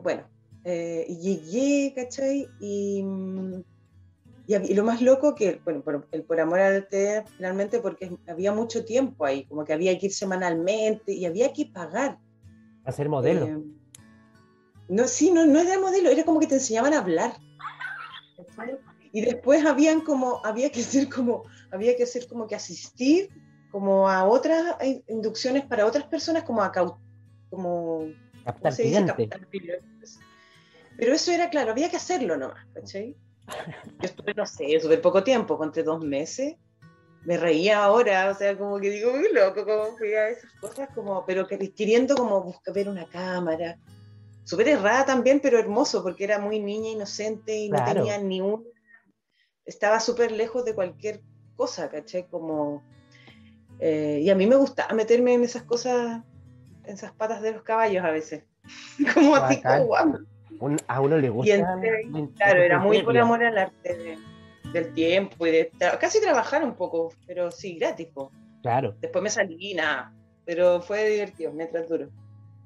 Bueno, 0.02 0.24
eh, 0.64 1.06
y 1.08 1.16
llegué, 1.16 1.94
¿cachai? 1.94 2.46
Y 2.60 3.02
mm, 3.02 3.62
y, 4.46 4.74
lo 4.74 4.84
más 4.84 5.00
loco 5.00 5.34
que, 5.34 5.60
bueno, 5.64 5.82
por, 5.82 6.06
el 6.10 6.22
por 6.22 6.40
amor 6.40 6.60
al 6.60 6.76
arte, 6.76 7.24
finalmente, 7.36 7.78
porque 7.78 8.10
había 8.28 8.52
mucho 8.52 8.84
tiempo 8.84 9.24
ahí, 9.24 9.44
como 9.46 9.64
que 9.64 9.72
había 9.72 9.98
que 9.98 10.06
ir 10.06 10.12
semanalmente 10.12 11.12
y 11.12 11.24
había 11.24 11.52
que 11.52 11.66
pagar. 11.66 12.18
Hacer 12.84 13.08
modelo. 13.08 13.46
Eh, 13.46 13.62
no, 14.88 15.08
sí, 15.08 15.30
no, 15.30 15.46
no 15.46 15.60
era 15.60 15.80
modelo, 15.80 16.10
era 16.10 16.24
como 16.24 16.40
que 16.40 16.46
te 16.46 16.56
enseñaban 16.56 16.92
a 16.92 16.98
hablar. 16.98 17.36
Y 19.12 19.22
después 19.22 19.64
habían 19.64 20.02
como, 20.02 20.44
había 20.44 20.70
que 20.70 20.80
hacer 20.80 21.08
como, 21.08 21.44
había 21.70 21.96
que 21.96 22.02
hacer 22.02 22.26
como 22.26 22.46
que 22.46 22.54
asistir 22.54 23.30
como 23.70 24.08
a 24.08 24.24
otras 24.24 24.76
inducciones 25.08 25.64
para 25.64 25.86
otras 25.86 26.04
personas, 26.04 26.44
como 26.44 26.62
a 26.62 26.70
como 27.50 28.08
captar 28.44 28.74
Pero 30.96 31.12
eso 31.12 31.32
era 31.32 31.48
claro, 31.48 31.72
había 31.72 31.90
que 31.90 31.96
hacerlo 31.96 32.36
nomás, 32.36 32.66
¿cachai? 32.74 33.16
Yo 33.46 34.06
estuve, 34.08 34.34
no 34.34 34.46
sé, 34.46 34.80
súper 34.80 35.00
poco 35.00 35.22
tiempo, 35.22 35.58
conté 35.58 35.82
dos 35.82 36.02
meses. 36.04 36.56
Me 37.24 37.36
reía 37.36 37.84
ahora, 37.84 38.30
o 38.30 38.34
sea, 38.34 38.56
como 38.56 38.78
que 38.78 38.90
digo, 38.90 39.12
muy 39.12 39.32
loco, 39.32 39.64
como 39.64 39.96
que 39.96 40.18
a 40.18 40.28
esas 40.28 40.52
cosas, 40.60 40.88
como, 40.94 41.24
pero 41.24 41.46
queriendo 41.46 42.14
como 42.14 42.42
buscar 42.42 42.74
ver 42.74 42.88
una 42.88 43.08
cámara. 43.08 43.78
Súper 44.44 44.68
errada 44.68 45.06
también, 45.06 45.40
pero 45.40 45.58
hermoso, 45.58 46.02
porque 46.02 46.24
era 46.24 46.38
muy 46.38 46.60
niña, 46.60 46.90
inocente 46.90 47.56
y 47.56 47.70
no 47.70 47.82
tenía 47.84 48.18
ni 48.18 48.42
un... 48.42 48.66
Estaba 49.64 50.00
súper 50.00 50.32
lejos 50.32 50.66
de 50.66 50.74
cualquier 50.74 51.22
cosa, 51.56 51.88
¿caché? 51.88 52.26
Como... 52.26 52.82
Eh, 53.78 54.20
y 54.22 54.28
a 54.28 54.34
mí 54.34 54.46
me 54.46 54.56
gustaba 54.56 54.92
meterme 54.94 55.32
en 55.32 55.44
esas 55.44 55.62
cosas, 55.62 56.22
en 56.84 56.94
esas 56.94 57.12
patas 57.12 57.40
de 57.40 57.52
los 57.52 57.62
caballos 57.62 58.04
a 58.04 58.10
veces. 58.10 58.44
como 59.14 59.48
tipo, 59.48 59.68
guau 59.86 60.26
a 60.86 61.00
uno 61.00 61.18
le 61.18 61.28
gusta. 61.28 61.78
claro, 62.36 62.62
era 62.62 62.78
muy 62.78 63.02
por 63.02 63.16
amor 63.16 63.42
al 63.44 63.58
arte 63.58 64.18
del 64.72 64.92
tiempo 64.94 65.46
y 65.46 65.50
de 65.50 65.72
casi 66.00 66.20
trabajar 66.20 66.64
un 66.64 66.74
poco, 66.74 67.12
pero 67.26 67.50
sí, 67.50 67.76
gratis. 67.76 68.08
Claro. 68.62 68.94
Después 69.00 69.22
me 69.22 69.30
salí 69.30 69.74
nada, 69.74 70.12
pero 70.44 70.80
fue 70.80 71.08
divertido 71.08 71.52
mientras 71.52 71.88
duro. 71.88 72.08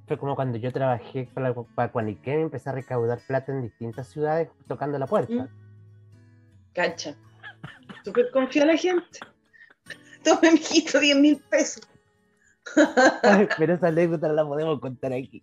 Fue 0.07 0.17
como 0.17 0.35
cuando 0.35 0.57
yo 0.57 0.73
trabajé 0.73 1.29
para, 1.35 1.53
para 1.53 1.93
Cuaniquén, 1.93 2.41
empecé 2.41 2.71
a 2.71 2.73
recaudar 2.73 3.19
plata 3.27 3.53
en 3.53 3.63
distintas 3.63 4.09
ciudades 4.09 4.49
tocando 4.67 4.99
la 4.99 5.07
puerta. 5.07 5.33
Mm. 5.35 5.49
Cancha. 6.73 7.15
Súper 8.05 8.31
confía 8.31 8.65
la 8.65 8.77
gente. 8.77 9.19
Tome, 10.25 10.53
mijito, 10.53 10.99
10 10.99 11.17
mil 11.19 11.37
pesos. 11.51 11.87
pero 13.59 13.75
esa 13.75 13.89
anécdota 13.89 14.29
la 14.29 14.47
podemos 14.47 14.81
contar 14.81 15.13
aquí. 15.13 15.43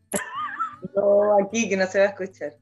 No, 0.95 1.37
aquí 1.39 1.69
que 1.69 1.77
no 1.77 1.87
se 1.87 1.99
va 1.99 2.05
a 2.05 2.07
escuchar. 2.09 2.53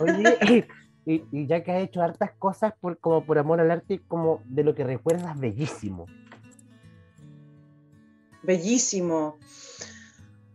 Oye, 0.00 0.66
y, 1.06 1.46
ya 1.46 1.62
que 1.62 1.72
has 1.72 1.82
hecho 1.82 2.02
hartas 2.02 2.32
cosas 2.38 2.72
por, 2.80 2.98
como 2.98 3.24
por 3.24 3.38
amor 3.38 3.60
al 3.60 3.70
arte, 3.70 4.00
como 4.08 4.42
de 4.46 4.64
lo 4.64 4.74
que 4.74 4.84
recuerdas 4.84 5.38
bellísimo. 5.38 6.06
Bellísimo. 8.42 9.38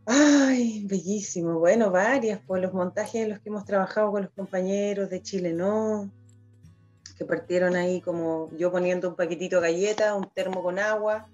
Ay, 0.06 0.86
bellísimo. 0.86 1.60
Bueno, 1.60 1.92
varias, 1.92 2.40
por 2.42 2.60
los 2.60 2.74
montajes 2.74 3.16
en 3.16 3.30
los 3.30 3.40
que 3.40 3.50
hemos 3.50 3.66
trabajado 3.66 4.12
con 4.12 4.24
los 4.24 4.32
compañeros 4.32 5.10
de 5.10 5.22
Chile, 5.22 5.54
¿no? 5.54 6.10
Que 7.18 7.26
partieron 7.26 7.76
ahí 7.76 8.02
como 8.02 8.50
yo 8.58 8.72
poniendo 8.72 9.10
un 9.10 9.16
paquetito 9.16 9.60
de 9.60 9.74
galletas, 9.74 10.14
un 10.16 10.30
termo 10.34 10.64
con 10.64 10.80
agua, 10.80 11.28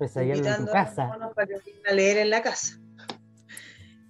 pues 0.00 0.16
invitando 0.16 0.72
a 0.72 1.18
los 1.18 1.34
para 1.34 1.46
que 1.46 1.74
a 1.86 1.92
leer 1.92 2.18
en 2.18 2.30
la 2.30 2.42
casa. 2.42 2.78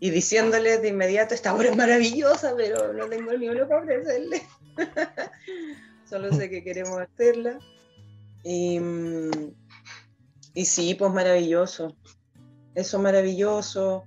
Y 0.03 0.09
diciéndoles 0.11 0.81
de 0.81 0.89
inmediato, 0.89 1.35
esta 1.35 1.55
obra 1.55 1.69
es 1.69 1.77
maravillosa, 1.77 2.55
pero 2.57 2.95
no 2.95 3.07
tengo 3.07 3.33
ni 3.35 3.51
uno 3.51 3.69
para 3.69 3.83
ofrecerle. 3.83 4.43
Solo 6.09 6.33
sé 6.33 6.49
que 6.49 6.65
queremos 6.65 6.99
hacerla. 6.99 7.59
Y, 8.43 8.81
y 10.55 10.65
sí, 10.65 10.95
pues 10.95 11.13
maravilloso. 11.13 11.95
Eso 12.75 12.99
maravilloso. 12.99 14.05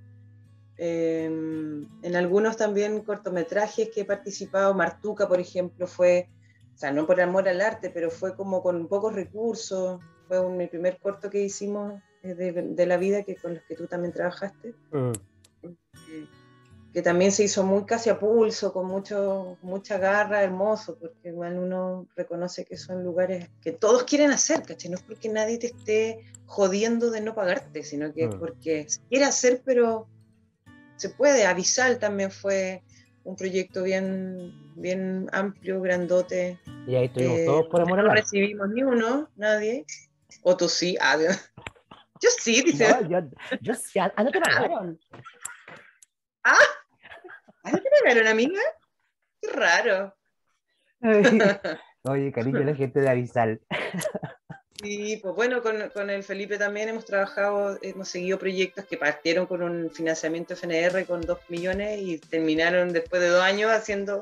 Em, 0.76 1.88
en 2.02 2.16
algunos 2.16 2.56
también 2.56 3.04
cortometrajes 3.04 3.90
que 3.90 4.00
he 4.00 4.04
participado, 4.04 4.74
Martuca, 4.74 5.28
por 5.28 5.38
ejemplo, 5.38 5.86
fue, 5.86 6.28
o 6.74 6.76
sea, 6.76 6.90
no 6.90 7.06
por 7.06 7.20
amor 7.20 7.48
al 7.48 7.60
arte, 7.60 7.90
pero 7.90 8.10
fue 8.10 8.34
como 8.34 8.64
con 8.64 8.88
pocos 8.88 9.14
recursos. 9.14 10.00
Fue 10.26 10.40
un, 10.40 10.60
el 10.60 10.68
primer 10.68 10.98
corto 10.98 11.30
que 11.30 11.44
hicimos 11.44 12.02
eh, 12.24 12.34
de, 12.34 12.86
la 12.86 12.96
vida 12.96 13.22
que 13.22 13.36
con 13.36 13.54
los 13.54 13.62
que 13.62 13.76
tú 13.76 13.86
también 13.86 14.12
trabajaste. 14.12 14.74
Eh, 14.92 15.12
que 16.94 17.02
también 17.02 17.32
se 17.32 17.42
hizo 17.42 17.64
muy 17.64 17.84
casi 17.84 18.08
a 18.08 18.20
pulso, 18.20 18.72
con 18.72 18.86
mucho, 18.86 19.58
mucha 19.62 19.98
garra, 19.98 20.44
hermoso, 20.44 20.96
porque 20.96 21.30
igual 21.30 21.58
uno 21.58 22.06
reconoce 22.14 22.64
que 22.64 22.76
son 22.76 23.02
lugares 23.02 23.50
que 23.60 23.72
todos 23.72 24.04
quieren 24.04 24.30
hacer, 24.30 24.62
¿cachai? 24.62 24.92
No 24.92 24.96
es 24.98 25.02
porque 25.02 25.28
nadie 25.28 25.58
te 25.58 25.66
esté 25.66 26.24
jodiendo 26.46 27.10
de 27.10 27.20
no 27.20 27.34
pagarte, 27.34 27.82
sino 27.82 28.12
que 28.12 28.28
mm. 28.28 28.38
porque 28.38 28.88
se 28.88 29.00
quiere 29.08 29.24
hacer, 29.24 29.62
pero 29.64 30.06
se 30.96 31.08
puede. 31.08 31.46
Avisal 31.46 31.98
también 31.98 32.30
fue 32.30 32.84
un 33.24 33.34
proyecto 33.34 33.82
bien, 33.82 34.52
bien 34.76 35.28
amplio, 35.32 35.80
grandote. 35.80 36.60
Y 36.86 36.94
ahí 36.94 37.06
estuvimos 37.06 37.38
eh, 37.40 37.44
todos 37.44 37.66
por 37.72 37.80
amor 37.80 38.00
a 38.00 38.02
No 38.04 38.14
recibimos 38.14 38.68
ni 38.68 38.84
uno, 38.84 39.28
nadie. 39.34 39.84
O 40.42 40.56
tú 40.56 40.68
sí, 40.68 40.96
ah, 41.00 41.16
Yo 42.20 42.30
sí, 42.38 42.62
dice. 42.62 42.86
yo, 43.08 43.18
yo 43.60 43.74
sí, 43.74 43.98
ah, 43.98 44.12
no 44.22 44.30
te 44.30 44.40
pagaron. 44.40 44.98
Ah, 46.44 46.56
¿Ah, 47.64 47.70
no 47.72 47.78
te 47.78 47.88
pagaron, 48.02 48.26
amiga? 48.26 48.60
Qué 49.40 49.50
raro. 49.50 50.14
Oye, 52.02 52.32
cariño, 52.32 52.60
la 52.60 52.74
gente 52.74 53.00
de 53.00 53.08
Avisal. 53.08 53.60
Sí, 54.82 55.18
pues 55.22 55.34
bueno, 55.34 55.62
con, 55.62 55.88
con, 55.90 56.10
el 56.10 56.22
Felipe 56.22 56.58
también 56.58 56.90
hemos 56.90 57.06
trabajado, 57.06 57.78
hemos 57.80 58.08
seguido 58.08 58.38
proyectos 58.38 58.84
que 58.84 58.98
partieron 58.98 59.46
con 59.46 59.62
un 59.62 59.90
financiamiento 59.90 60.54
FNR 60.54 61.06
con 61.06 61.22
dos 61.22 61.38
millones 61.48 62.00
y 62.02 62.18
terminaron 62.18 62.92
después 62.92 63.22
de 63.22 63.28
dos 63.28 63.42
años 63.42 63.70
haciendo 63.70 64.20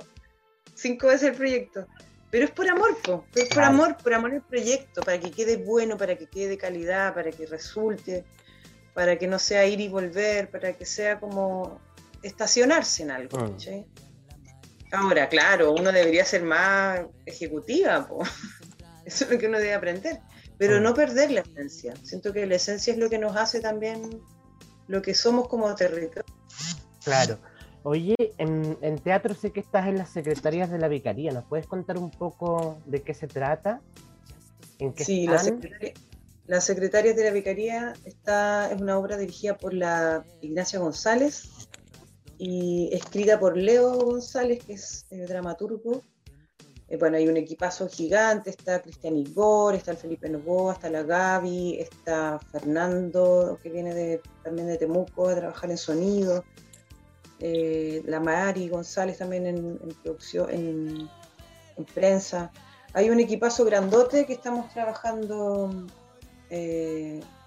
cinco 0.74 1.08
veces 1.08 1.30
el 1.30 1.34
proyecto. 1.34 1.86
Pero 2.30 2.44
es 2.44 2.50
por 2.52 2.68
amor, 2.68 2.96
po. 3.02 3.26
es 3.34 3.48
por 3.48 3.64
amor, 3.64 3.96
por 3.96 4.14
amor 4.14 4.32
al 4.32 4.42
proyecto, 4.42 5.02
para 5.02 5.18
que 5.18 5.32
quede 5.32 5.56
bueno, 5.56 5.96
para 5.96 6.16
que 6.16 6.26
quede 6.26 6.50
de 6.50 6.58
calidad, 6.58 7.14
para 7.14 7.30
que 7.30 7.46
resulte, 7.46 8.24
para 8.94 9.18
que 9.18 9.26
no 9.26 9.38
sea 9.38 9.66
ir 9.66 9.80
y 9.80 9.88
volver, 9.88 10.50
para 10.50 10.72
que 10.74 10.86
sea 10.86 11.18
como 11.18 11.80
estacionarse 12.22 13.02
en 13.02 13.10
algo. 13.10 13.38
Mm. 13.38 13.84
Ahora, 14.92 15.28
claro, 15.28 15.72
uno 15.72 15.90
debería 15.90 16.24
ser 16.24 16.42
más 16.42 17.00
ejecutiva, 17.24 18.08
eso 19.04 19.24
es 19.24 19.30
lo 19.30 19.38
que 19.38 19.46
uno 19.46 19.58
debe 19.58 19.74
aprender, 19.74 20.20
pero 20.58 20.78
mm. 20.78 20.82
no 20.82 20.94
perder 20.94 21.30
la 21.30 21.40
esencia. 21.40 21.94
Siento 22.02 22.32
que 22.32 22.46
la 22.46 22.56
esencia 22.56 22.92
es 22.92 22.98
lo 22.98 23.08
que 23.08 23.18
nos 23.18 23.36
hace 23.36 23.60
también 23.60 24.22
lo 24.88 25.00
que 25.00 25.14
somos 25.14 25.48
como 25.48 25.74
territorio. 25.74 26.24
Claro. 27.04 27.38
Oye, 27.84 28.14
en, 28.38 28.98
teatro 29.02 29.34
sé 29.34 29.50
que 29.50 29.60
estás 29.60 29.88
en 29.88 29.98
las 29.98 30.10
secretarías 30.10 30.70
de 30.70 30.78
la 30.78 30.86
Vicaría, 30.86 31.32
¿nos 31.32 31.44
puedes 31.44 31.66
contar 31.66 31.98
un 31.98 32.10
poco 32.10 32.78
de 32.86 33.02
qué 33.02 33.12
se 33.12 33.26
trata? 33.26 33.80
¿En 34.78 34.92
qué 34.92 35.04
sí, 35.04 35.26
están? 35.26 35.60
La, 36.46 36.60
secretaria 36.60 37.12
de 37.12 37.24
la 37.24 37.30
Vicaría 37.30 37.94
está, 38.04 38.70
es 38.70 38.80
una 38.80 38.98
obra 38.98 39.16
dirigida 39.16 39.56
por 39.56 39.74
la 39.74 40.24
Ignacia 40.42 40.78
González, 40.78 41.61
y 42.44 42.88
escrita 42.92 43.38
por 43.38 43.56
Leo 43.56 43.92
González, 44.00 44.64
que 44.64 44.72
es 44.72 45.06
eh, 45.10 45.26
dramaturgo. 45.28 46.02
Eh, 46.88 46.96
bueno, 46.96 47.16
hay 47.16 47.28
un 47.28 47.36
equipazo 47.36 47.88
gigante, 47.88 48.50
está 48.50 48.82
Cristian 48.82 49.16
Igor, 49.16 49.76
está 49.76 49.92
el 49.92 49.96
Felipe 49.96 50.28
Novoa, 50.28 50.72
está 50.72 50.90
la 50.90 51.04
Gaby, 51.04 51.78
está 51.78 52.40
Fernando, 52.50 53.60
que 53.62 53.70
viene 53.70 53.94
de, 53.94 54.20
también 54.42 54.66
de 54.66 54.76
Temuco 54.76 55.28
a 55.28 55.36
trabajar 55.36 55.70
en 55.70 55.78
sonido, 55.78 56.42
eh, 57.38 58.02
la 58.06 58.18
Mari 58.18 58.68
González 58.68 59.18
también 59.18 59.46
en, 59.46 59.78
producción, 60.02 60.50
en, 60.50 61.08
prensa. 61.94 62.50
Hay 62.92 63.08
un 63.08 63.20
equipazo 63.20 63.64
grandote 63.64 64.26
que 64.26 64.32
estamos 64.32 64.68
trabajando 64.72 65.70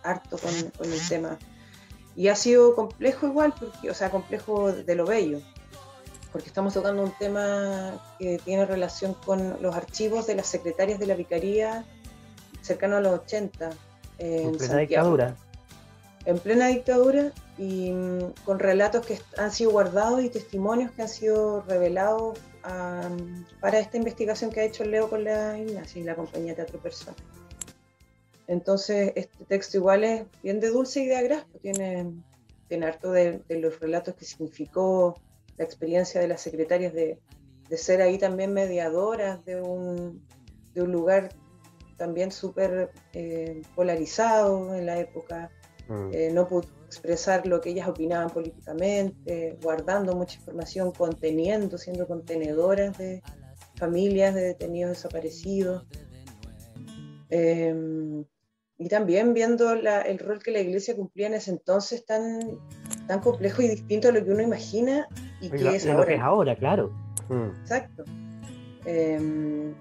harto 0.03 0.37
con, 0.37 0.71
con 0.77 0.91
el 0.91 1.07
tema 1.09 1.37
y 2.15 2.29
ha 2.29 2.35
sido 2.35 2.75
complejo 2.75 3.27
igual, 3.27 3.53
porque, 3.59 3.89
o 3.89 3.93
sea, 3.93 4.09
complejo 4.09 4.71
de 4.71 4.95
lo 4.95 5.05
bello, 5.05 5.39
porque 6.31 6.47
estamos 6.47 6.73
tocando 6.73 7.03
un 7.03 7.13
tema 7.17 8.01
que 8.19 8.39
tiene 8.43 8.65
relación 8.65 9.13
con 9.25 9.61
los 9.61 9.75
archivos 9.75 10.27
de 10.27 10.35
las 10.35 10.47
secretarias 10.47 10.99
de 10.99 11.07
la 11.07 11.15
Vicaría 11.15 11.85
cercano 12.61 12.97
a 12.97 13.01
los 13.01 13.19
80. 13.21 13.69
En, 14.17 14.57
plena 14.57 14.77
dictadura. 14.77 15.35
En 16.25 16.39
plena 16.39 16.67
dictadura 16.67 17.31
y 17.57 17.91
mm, 17.91 18.33
con 18.43 18.59
relatos 18.59 19.05
que 19.05 19.19
han 19.37 19.51
sido 19.51 19.71
guardados 19.71 20.23
y 20.23 20.29
testimonios 20.29 20.91
que 20.91 21.03
han 21.03 21.09
sido 21.09 21.61
revelados 21.61 22.37
para 23.61 23.77
esta 23.77 23.97
investigación 23.97 24.51
que 24.51 24.61
ha 24.61 24.63
hecho 24.63 24.83
Leo 24.83 25.07
con 25.07 25.23
la 25.23 25.57
Ignacia 25.57 26.01
y 26.01 26.03
la 26.03 26.15
compañía 26.15 26.55
Teatro 26.55 26.79
Persona. 26.79 27.15
Entonces, 28.47 29.13
este 29.15 29.45
texto 29.45 29.77
igual 29.77 30.03
es 30.03 30.25
bien 30.43 30.59
de 30.59 30.69
dulce 30.69 31.01
y 31.01 31.07
de 31.07 31.15
agraz, 31.15 31.45
pues 31.51 31.61
tiene, 31.61 32.11
tiene 32.67 32.85
harto 32.85 33.11
de, 33.11 33.41
los 33.49 33.79
relatos 33.79 34.15
que 34.15 34.25
significó 34.25 35.15
la 35.57 35.65
experiencia 35.65 36.21
de 36.21 36.27
las 36.27 36.41
secretarias 36.41 36.93
de, 36.93 37.19
ser 37.75 38.01
ahí 38.01 38.17
también 38.17 38.53
mediadoras 38.53 39.43
de 39.45 39.61
un, 39.61 40.23
lugar 40.75 41.29
también 41.97 42.31
súper 42.31 42.91
eh, 43.13 43.61
polarizado 43.73 44.75
en 44.75 44.85
la 44.85 44.99
época, 44.99 45.49
mm. 45.87 46.09
eh, 46.11 46.29
no 46.31 46.47
pudo 46.47 46.67
expresar 46.85 47.47
lo 47.47 47.61
que 47.61 47.71
ellas 47.71 47.87
opinaban 47.87 48.29
políticamente, 48.29 49.57
guardando 49.63 50.13
mucha 50.13 50.37
información, 50.37 50.91
conteniendo, 50.91 51.77
siendo 51.77 52.05
contenedoras 52.05 52.97
de 52.97 53.23
familias 53.75 54.35
de 54.35 54.41
detenidos 54.41 54.91
desaparecidos. 54.91 55.85
Em, 57.29 58.25
y 58.77 58.89
también 58.89 59.33
viendo 59.33 59.71
el 59.71 60.19
rol 60.19 60.43
que 60.43 60.51
la 60.51 60.59
iglesia 60.59 60.95
cumplía 60.95 61.27
en 61.27 61.35
ese 61.35 61.51
entonces 61.51 62.05
tan, 62.05 62.59
tan 63.07 63.21
complejo 63.21 63.61
y 63.61 63.69
distinto 63.69 64.09
a 64.09 64.11
lo 64.11 64.23
que 64.23 64.31
uno 64.31 64.41
imagina 64.41 65.07
y 65.39 65.49
que 65.49 65.75
es 65.75 65.87
ahora. 65.87 66.13
es 66.13 66.21
ahora, 66.21 66.55
claro. 66.55 66.89
Mm. 67.29 67.61
Exacto. 67.61 68.03
Em, 68.85 69.73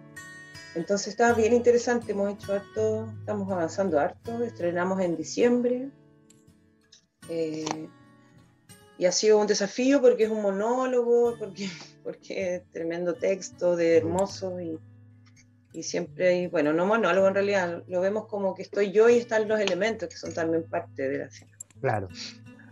entonces 0.77 1.09
está 1.09 1.33
bien 1.35 1.53
interesante, 1.53 2.13
hemos 2.13 2.33
hecho 2.35 2.53
harto, 2.53 3.13
estamos 3.19 3.51
avanzando 3.51 3.99
harto, 3.99 4.43
estrenamos 4.45 5.01
en 5.01 5.17
diciembre. 5.17 5.91
Eh, 7.29 7.89
y 8.97 9.07
ha 9.07 9.13
sido 9.13 9.39
un 9.39 9.47
desafío 9.49 10.01
porque 10.01 10.25
es 10.25 10.31
un 10.31 10.43
monólogo, 10.43 11.35
porque, 11.39 11.69
porque 12.05 12.57
es 12.57 12.71
tremendo 12.71 13.15
texto 13.15 13.75
de 13.75 13.97
hermoso 13.97 14.61
y 14.61 14.79
y 15.75 15.83
siempre 15.83 16.29
hay, 16.29 16.47
bueno, 16.47 16.73
no 16.73 16.87
monólogo 16.87 17.27
en 17.27 17.35
realidad, 17.35 17.83
lo 17.89 18.01
vemos 18.01 18.27
como 18.27 18.55
que 18.55 18.63
estoy 18.63 18.93
yo 18.93 19.09
y 19.09 19.19
están 19.19 19.49
los 19.49 19.59
elementos 19.59 20.09
que 20.09 20.17
son 20.17 20.33
también 20.33 20.63
parte 20.63 21.09
de 21.09 21.19
la 21.19 21.25
escena. 21.25 21.51
Claro. 21.81 22.09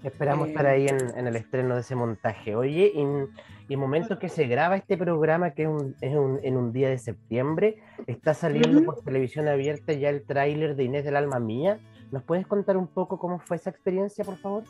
Esperamos 0.04 0.48
estar 0.48 0.66
ahí 0.66 0.86
en, 0.88 1.26
el 1.26 1.36
estreno 1.36 1.74
de 1.74 1.82
ese 1.82 1.94
montaje. 1.94 2.56
Oye, 2.56 2.92
en 2.94 3.28
el 3.68 3.76
momento 3.76 4.18
que 4.18 4.28
se 4.28 4.46
graba 4.46 4.76
este 4.76 4.96
programa, 4.96 5.52
que 5.52 5.62
es, 6.00 6.12
en 6.12 6.56
un 6.56 6.72
día 6.72 6.88
de 6.88 6.98
septiembre, 6.98 7.76
está 8.06 8.34
saliendo 8.34 8.84
por 8.84 9.02
televisión 9.02 9.46
abierta 9.46 9.92
ya 9.92 10.08
el 10.08 10.24
tráiler 10.24 10.74
de 10.74 10.84
Inés 10.84 11.04
del 11.04 11.14
Alma 11.14 11.38
Mía. 11.38 11.78
¿Nos 12.10 12.24
puedes 12.24 12.46
contar 12.48 12.76
un 12.76 12.88
poco 12.88 13.18
cómo 13.18 13.38
fue 13.38 13.56
esa 13.56 13.70
experiencia, 13.70 14.24
por 14.24 14.38
favor? 14.38 14.64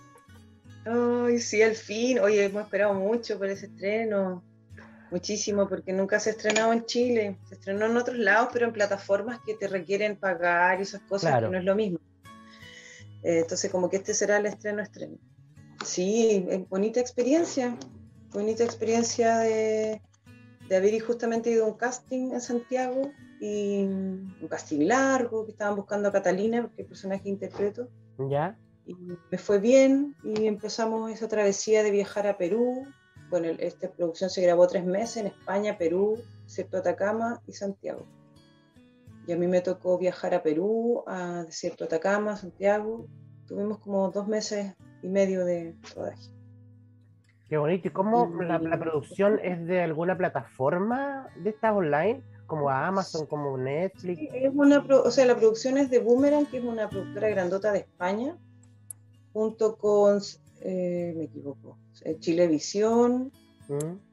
Ay, 0.85 1.39
sí, 1.39 1.63
al 1.63 1.77
fin. 1.77 2.19
Oye, 2.19 2.45
hemos 2.45 2.65
esperado 2.65 2.93
mucho 2.93 3.39
por 3.39 3.49
ese 3.49 3.67
estreno 3.67 4.43
muchísimo, 5.13 5.69
porque 5.69 5.93
nunca 5.93 6.19
se 6.19 6.31
ha 6.31 6.33
estrenado 6.33 6.73
en 6.73 6.85
Chile, 6.87 7.39
se 7.49 7.55
estrenó 7.55 7.87
en 7.87 7.97
otros 7.97 8.17
lados, 8.17 8.49
pero 8.53 8.67
en 8.67 8.73
plataformas 8.73 9.39
que 9.47 9.55
te 9.55 9.69
requieren 9.69 10.17
pagar 10.17 10.81
y 10.81 10.83
esas 10.83 11.03
cosas, 11.03 11.41
que 11.41 11.49
no 11.49 11.59
es 11.59 11.65
lo 11.65 11.77
mismo. 11.77 11.99
Eh, 13.23 13.41
entonces, 13.41 13.71
como 13.71 13.89
que 13.89 13.99
este 13.99 14.15
será 14.15 14.39
el 14.39 14.47
estreno 14.47 14.83
estreno. 14.83 15.17
Sí, 15.85 16.47
bonita 16.69 17.01
experiencia, 17.01 17.77
bonita 18.31 18.65
experiencia 18.65 19.39
de, 19.39 20.03
de 20.69 20.77
haber 20.77 21.01
justamente 21.01 21.51
ido 21.51 21.65
a 21.65 21.69
un 21.69 21.77
casting 21.77 22.33
en 22.33 22.41
Santiago, 22.41 23.13
y 23.43 23.83
un 23.83 24.49
casting 24.49 24.87
largo, 24.87 25.45
que 25.45 25.51
estaban 25.51 25.75
buscando 25.75 26.09
a 26.09 26.13
Catalina, 26.13 26.63
porque 26.63 26.83
el 26.83 26.89
personaje 26.89 27.29
interpreto. 27.29 27.89
¿Ya? 28.31 28.57
Y 28.87 28.95
me 28.95 29.39
fue 29.39 29.59
bien 29.59 30.15
y 30.23 30.47
empezamos 30.47 31.11
esa 31.11 31.27
travesía 31.27 31.83
de 31.83 31.91
viajar 31.91 32.29
a 32.29 32.39
Perú. 32.39 32.87
Bueno, 33.33 33.49
esta 33.61 33.91
producción 33.91 34.29
se 34.29 34.43
grabó 34.43 34.67
tres 34.67 34.85
meses 34.85 35.17
en 35.17 35.29
España, 35.29 35.79
Perú, 35.79 36.19
Desierto 36.45 36.77
Atacama 36.77 37.41
y 37.47 37.55
Santiago. 37.55 38.05
Y 39.27 39.33
a 39.33 39.39
mí 39.39 39.47
me 39.47 39.63
tocó 39.63 39.97
viajar 39.97 40.35
a 40.35 40.43
Perú, 40.43 41.03
a 41.07 41.43
Desierto 41.45 41.85
Atacama, 41.85 42.37
Santiago. 42.37 43.07
Tuvimos 43.47 43.79
como 43.79 44.11
dos 44.11 44.29
meses 44.29 44.75
y 45.01 45.09
medio 45.09 45.47
de 45.47 45.75
rodaje. 45.95 46.29
Qué 47.49 47.57
bonito. 47.57 47.89
¿Y 47.89 47.91
cómo 47.93 48.31
la, 48.43 48.61
producción 48.79 49.41
es 49.43 49.67
de 49.67 49.81
alguna 49.81 50.15
plataforma 50.15 51.27
de 51.43 51.49
estas 51.49 51.73
online? 51.73 52.23
Como 52.45 52.69
Amazon, 52.69 53.25
como 53.25 53.57
Netflix. 53.57 54.29
es 54.35 54.53
una, 54.55 54.81
o 54.81 55.11
sea, 55.11 55.25
la 55.25 55.37
producción 55.39 55.79
es 55.79 55.89
de 55.89 56.01
Boomerang, 56.01 56.45
que 56.45 56.59
es 56.59 56.65
una 56.65 56.87
productora 56.91 57.31
grandota 57.31 57.73
de 57.73 57.79
España, 57.79 58.37
junto 59.33 59.79
con, 59.79 60.21
eh, 60.65 61.15
me 61.17 61.25
equivoco, 61.25 61.79
eh, 62.05 62.17
Chilevisión. 62.19 63.33
¿Mm? 63.69 64.13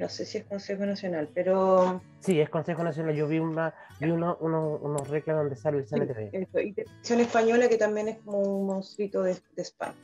no 0.00 0.08
sé 0.08 0.26
si 0.26 0.38
es 0.38 0.44
Consejo 0.44 0.84
Nacional, 0.84 1.28
pero... 1.32 2.00
Sí, 2.18 2.40
es 2.40 2.50
Consejo 2.50 2.82
Nacional. 2.82 3.14
Yo 3.14 3.28
vi, 3.28 3.38
una, 3.38 3.72
vi 4.00 4.10
uno, 4.10 4.36
uno, 4.40 4.76
unos 4.82 5.08
reclamos 5.08 5.44
donde 5.44 5.56
sale 5.56 5.78
el 5.78 5.86
CNTV. 5.86 6.34
y 6.34 6.72
Televisión 6.72 7.20
Española, 7.20 7.68
que 7.68 7.76
también 7.76 8.08
es 8.08 8.18
como 8.18 8.38
un 8.40 8.66
monstruito 8.66 9.22
de, 9.22 9.34
de 9.34 9.62
España. 9.62 9.94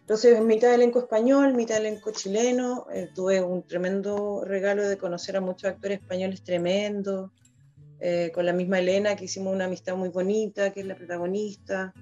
Entonces, 0.00 0.40
mitad 0.40 0.72
elenco 0.72 1.00
español, 1.00 1.52
mitad 1.54 1.78
elenco 1.78 2.12
chileno. 2.12 2.86
Eh, 2.92 3.10
tuve 3.14 3.42
un 3.42 3.62
tremendo 3.64 4.42
regalo 4.44 4.88
de 4.88 4.96
conocer 4.96 5.36
a 5.36 5.40
muchos 5.40 5.68
actores 5.68 6.00
españoles 6.00 6.42
tremendos. 6.42 7.32
Eh, 7.98 8.30
con 8.34 8.44
la 8.44 8.52
misma 8.52 8.78
Elena, 8.78 9.16
que 9.16 9.24
hicimos 9.24 9.54
una 9.54 9.64
amistad 9.64 9.96
muy 9.96 10.10
bonita, 10.10 10.70
que 10.70 10.80
es 10.80 10.86
la 10.86 10.94
protagonista. 10.94 11.94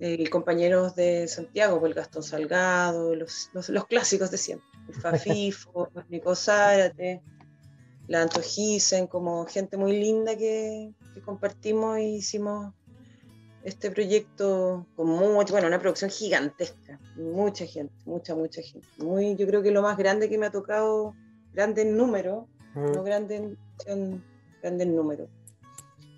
Eh, 0.00 0.28
compañeros 0.30 0.94
de 0.94 1.26
Santiago, 1.26 1.80
pues, 1.80 1.90
el 1.90 1.94
Gastón 1.94 2.22
Salgado, 2.22 3.14
los, 3.16 3.50
los, 3.52 3.86
clásicos 3.86 4.30
de 4.30 4.38
siempre. 4.38 4.68
El 4.88 4.94
Fafifo, 5.00 5.90
Nico 6.08 6.34
Zárate, 6.36 7.20
la 8.06 8.22
Antojisen, 8.22 9.06
como 9.08 9.44
gente 9.46 9.76
muy 9.76 9.98
linda 9.98 10.36
que, 10.36 10.92
que 11.14 11.20
compartimos 11.20 11.98
y 11.98 12.16
hicimos 12.16 12.72
este 13.64 13.90
proyecto 13.90 14.86
con 14.96 15.08
mucho, 15.08 15.52
bueno, 15.52 15.66
una 15.66 15.80
producción 15.80 16.10
gigantesca, 16.10 16.98
mucha 17.16 17.66
gente, 17.66 17.92
mucha, 18.06 18.34
mucha 18.34 18.62
gente. 18.62 18.86
Muy, 18.98 19.36
yo 19.36 19.46
creo 19.46 19.62
que 19.62 19.70
lo 19.70 19.82
más 19.82 19.96
grande 19.98 20.28
que 20.28 20.38
me 20.38 20.46
ha 20.46 20.50
tocado, 20.50 21.14
grande 21.52 21.82
en 21.82 21.96
número, 21.96 22.48
no 22.74 23.02
grande 23.02 23.56
en, 23.86 24.24
grande 24.62 24.84
en 24.84 24.96
número. 24.96 25.28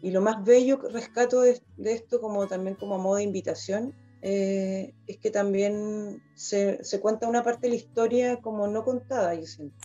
Y 0.02 0.10
lo 0.10 0.20
más 0.20 0.44
bello 0.44 0.80
que 0.80 0.88
rescato 0.88 1.42
de, 1.42 1.60
esto, 1.84 2.20
como 2.20 2.46
también 2.46 2.76
como 2.76 2.94
a 2.94 2.98
modo 2.98 3.16
de 3.16 3.24
invitación, 3.24 3.94
eh, 4.22 4.94
es 5.06 5.18
que 5.18 5.30
también 5.30 6.22
se, 6.34 6.82
se, 6.84 7.00
cuenta 7.00 7.28
una 7.28 7.42
parte 7.42 7.66
de 7.66 7.70
la 7.70 7.76
historia 7.76 8.40
como 8.40 8.66
no 8.66 8.84
contada, 8.84 9.34
yo 9.34 9.46
siento. 9.46 9.76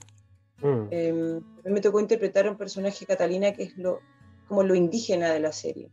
Mm. 0.61 0.87
A 1.65 1.67
mí 1.67 1.73
me 1.73 1.81
tocó 1.81 1.99
interpretar 1.99 2.47
a 2.47 2.51
un 2.51 2.57
personaje, 2.57 3.05
Catalina, 3.05 3.53
que 3.53 3.63
es 3.63 3.77
lo, 3.77 3.99
como 4.47 4.63
lo 4.63 4.75
indígena 4.75 5.31
de 5.31 5.39
la 5.39 5.51
serie 5.51 5.89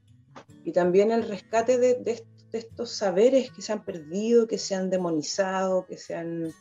y 0.65 0.73
también 0.73 1.11
el 1.11 1.29
rescate 1.29 1.79
de, 1.79 1.95
de, 1.97 2.25
estos 2.53 2.91
saberes 2.91 3.51
que 3.51 3.63
se 3.63 3.73
han 3.73 3.83
perdido, 3.83 4.47
que 4.47 4.59
se 4.59 4.75
han 4.75 4.91
demonizado, 4.91 5.87
que 5.87 5.97
se 5.97 6.15
han 6.15 6.53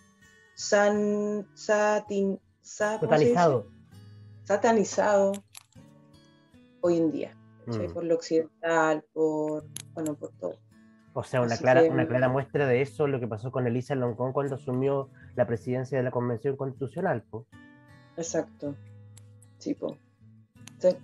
san, 0.56 1.46
satin, 1.54 2.40
satanizado. 2.62 3.68
satanizado 4.46 5.34
hoy 6.80 6.96
en 6.96 7.12
día, 7.12 7.38
mm. 7.66 7.94
por 7.94 8.04
lo 8.04 8.16
occidental, 8.16 9.04
por, 9.14 9.66
bueno, 9.94 10.16
por 10.16 10.32
todo. 10.34 10.58
O 11.14 11.24
sea, 11.24 11.42
una 11.42 11.58
clara, 11.58 11.84
una 11.84 12.08
clara 12.08 12.30
muestra 12.30 12.66
de 12.68 12.82
eso 12.82 13.06
lo 13.06 13.20
que 13.20 13.28
pasó 13.28 13.52
con 13.52 13.68
Elisa 13.68 13.96
Loncón 13.96 14.32
cuando 14.32 14.56
asumió 14.56 15.10
la 15.36 15.46
presidencia 15.46 15.98
de 15.98 16.04
la 16.06 16.12
Convención 16.12 16.56
Constitucional. 16.56 17.24
Exacto. 18.16 18.76
Sí, 19.58 19.74
po 19.74 19.98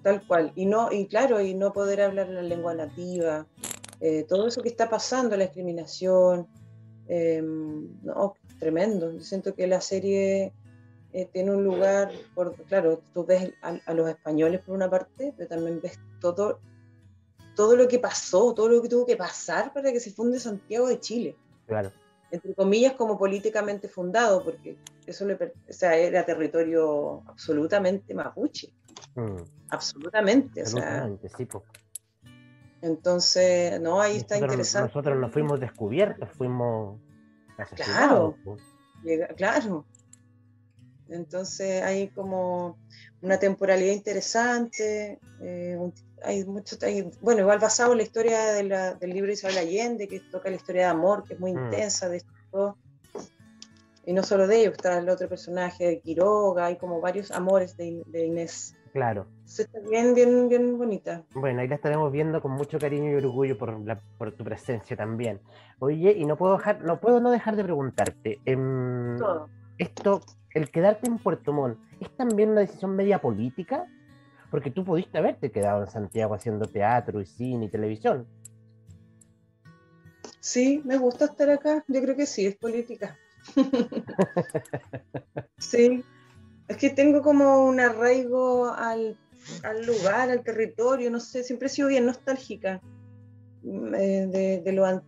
tal 0.02 0.26
cual. 0.26 0.52
Y 0.56 0.65
no, 0.65 0.91
y 0.91 1.08
claro, 1.08 1.41
y 1.41 1.54
no 1.54 1.74
poder 1.74 2.02
hablar 2.02 2.30
la 2.30 2.41
lengua 2.41 2.74
nativa, 2.74 3.46
eh, 4.00 4.26
todo 4.28 4.48
eso 4.48 4.62
que 4.62 4.70
está 4.70 4.89
pasando, 4.89 5.36
la 5.38 5.46
discriminación, 5.46 6.48
em, 7.08 7.88
no, 8.04 8.36
tremendo. 8.60 9.12
Yo 9.12 9.20
siento 9.20 9.54
que 9.54 9.67
la 9.67 9.82
serie 9.82 10.54
eh, 11.13 11.30
tiene 11.32 11.52
un 11.52 11.63
lugar, 11.63 12.12
por, 12.36 12.56
claro, 12.65 13.02
tú 13.13 13.26
ves 13.26 13.54
a, 13.62 13.93
los 13.93 14.10
españoles 14.10 14.62
por 14.62 14.76
una 14.76 14.89
parte, 14.89 15.34
pero 15.38 15.50
también 15.50 15.80
ves 15.82 16.00
todo, 16.19 16.60
todo 17.56 17.75
lo 17.75 17.88
que 17.88 17.99
pasó, 17.99 18.53
todo 18.53 18.69
lo 18.69 18.82
que 18.82 18.89
tuvo 18.89 19.06
que 19.06 19.17
pasar 19.17 19.73
para 19.73 19.91
que 19.91 19.99
se 19.99 20.12
funde 20.12 20.39
Santiago 20.39 20.88
de 20.88 20.99
Chile. 20.99 21.36
Claro. 21.65 21.91
Entre 22.30 22.53
comillas, 22.53 22.93
como 22.93 23.17
políticamente 23.17 23.88
fundado, 23.88 24.43
porque 24.43 24.77
eso 25.06 25.25
le, 25.25 25.36
o 25.36 25.73
sea, 25.73 25.95
era 25.95 26.25
territorio 26.25 27.23
absolutamente 27.27 28.13
mapuche. 28.13 28.69
Mm. 29.15 29.38
Absolutamente. 29.69 30.62
Absolutamente, 30.62 31.30
sí. 31.30 31.47
Entonces, 32.82 33.80
no, 33.82 34.01
ahí 34.01 34.17
está 34.17 34.38
interesante. 34.38 34.89
Nosotros 34.89 35.17
nos 35.17 35.32
fuimos 35.32 35.60
descubiertos, 35.60 36.30
fuimos 36.32 36.99
Claro, 37.75 38.38
claro. 39.36 39.86
Entonces 41.10 41.82
hay 41.82 42.10
como 42.10 42.77
una 43.21 43.39
temporalidad 43.39 43.93
interesante, 43.93 45.19
eh, 45.41 45.77
hay 46.23 46.45
mucho, 46.45 46.75
bueno, 47.21 47.41
igual 47.41 47.60
basado 47.60 47.91
en 47.91 47.97
la 47.97 48.03
historia 48.03 48.53
del 48.53 49.10
libro 49.10 49.27
de 49.27 49.34
Isabel 49.34 49.58
Allende, 49.58 50.08
que 50.08 50.19
toca 50.19 50.49
la 50.49 50.56
historia 50.56 50.84
de 50.84 50.88
amor, 50.89 51.23
que 51.23 51.34
es 51.34 51.39
muy 51.39 51.53
mm. 51.53 51.65
intensa 51.65 52.10
de 52.10 52.17
esto. 52.17 52.77
Y 54.06 54.13
no 54.13 54.23
solo 54.23 54.47
de 54.47 54.62
ellos, 54.62 54.73
está 54.73 54.97
el 54.97 55.10
otro 55.10 55.27
personaje 55.27 55.86
de 55.86 55.99
Quiroga, 55.99 56.67
hay 56.67 56.77
como 56.77 57.01
varios 57.01 57.30
amores 57.32 57.75
de, 57.75 58.01
de 58.08 58.25
Inés 58.25 58.77
Claro. 58.97 59.27
está 59.45 59.80
bien, 59.91 60.15
bien, 60.15 60.49
bien 60.49 60.75
bonita. 60.75 61.23
Bueno, 61.36 61.62
ahí 61.62 61.67
la 61.67 61.75
estaremos 61.75 62.12
viendo 62.12 62.41
con 62.41 62.53
mucho 62.53 62.80
cariño 62.80 63.12
y 63.12 63.15
orgullo 63.15 63.56
por, 63.56 63.80
la, 63.86 63.99
por 64.17 64.32
tu 64.32 64.43
presencia 64.43 64.97
también. 64.97 65.39
Oye, 65.77 66.13
y 66.17 66.25
no 66.25 66.36
puedo 66.36 66.58
dejar, 66.58 66.84
no 66.84 66.99
puedo 66.99 67.19
no 67.19 67.30
dejar 67.30 67.56
de 67.56 67.63
preguntarte. 67.63 68.39
Em, 68.45 69.15
esto, 69.77 70.21
el 70.56 70.71
quedarte 70.71 71.08
en 71.08 71.19
Puerto 71.19 71.53
Montt, 71.53 71.77
¿es 71.99 72.10
también 72.17 72.49
una 72.49 72.62
decisión 72.62 72.95
media 72.95 73.19
política? 73.19 73.86
Porque 74.49 74.71
tú 74.71 74.83
pudiste 74.83 75.17
haberte 75.17 75.51
quedado 75.51 75.83
en 75.83 75.89
Santiago 75.89 76.33
haciendo 76.33 76.67
teatro 76.67 77.21
y 77.21 77.25
cine 77.25 77.65
y 77.65 77.69
televisión. 77.69 78.25
Sí, 80.39 80.81
me 80.86 80.97
gusta 80.97 81.25
estar 81.25 81.49
acá. 81.49 81.83
Yo 81.88 82.01
creo 82.01 82.15
que 82.15 82.25
sí, 82.25 82.45
es 82.45 82.55
política. 82.55 83.17
sí, 85.57 86.03
es 86.67 86.77
que 86.77 86.89
tengo 86.89 87.21
como 87.21 87.65
un 87.65 87.79
arraigo 87.79 88.73
al, 88.73 89.17
lugar, 89.86 90.29
al 90.29 90.43
territorio, 90.43 91.10
no 91.10 91.19
sé, 91.19 91.43
siempre 91.43 91.67
he 91.67 91.69
sido 91.69 91.88
bien 91.88 92.05
nostálgica 92.05 92.81
mm, 93.63 93.95
eh, 93.95 94.27
de, 94.27 94.62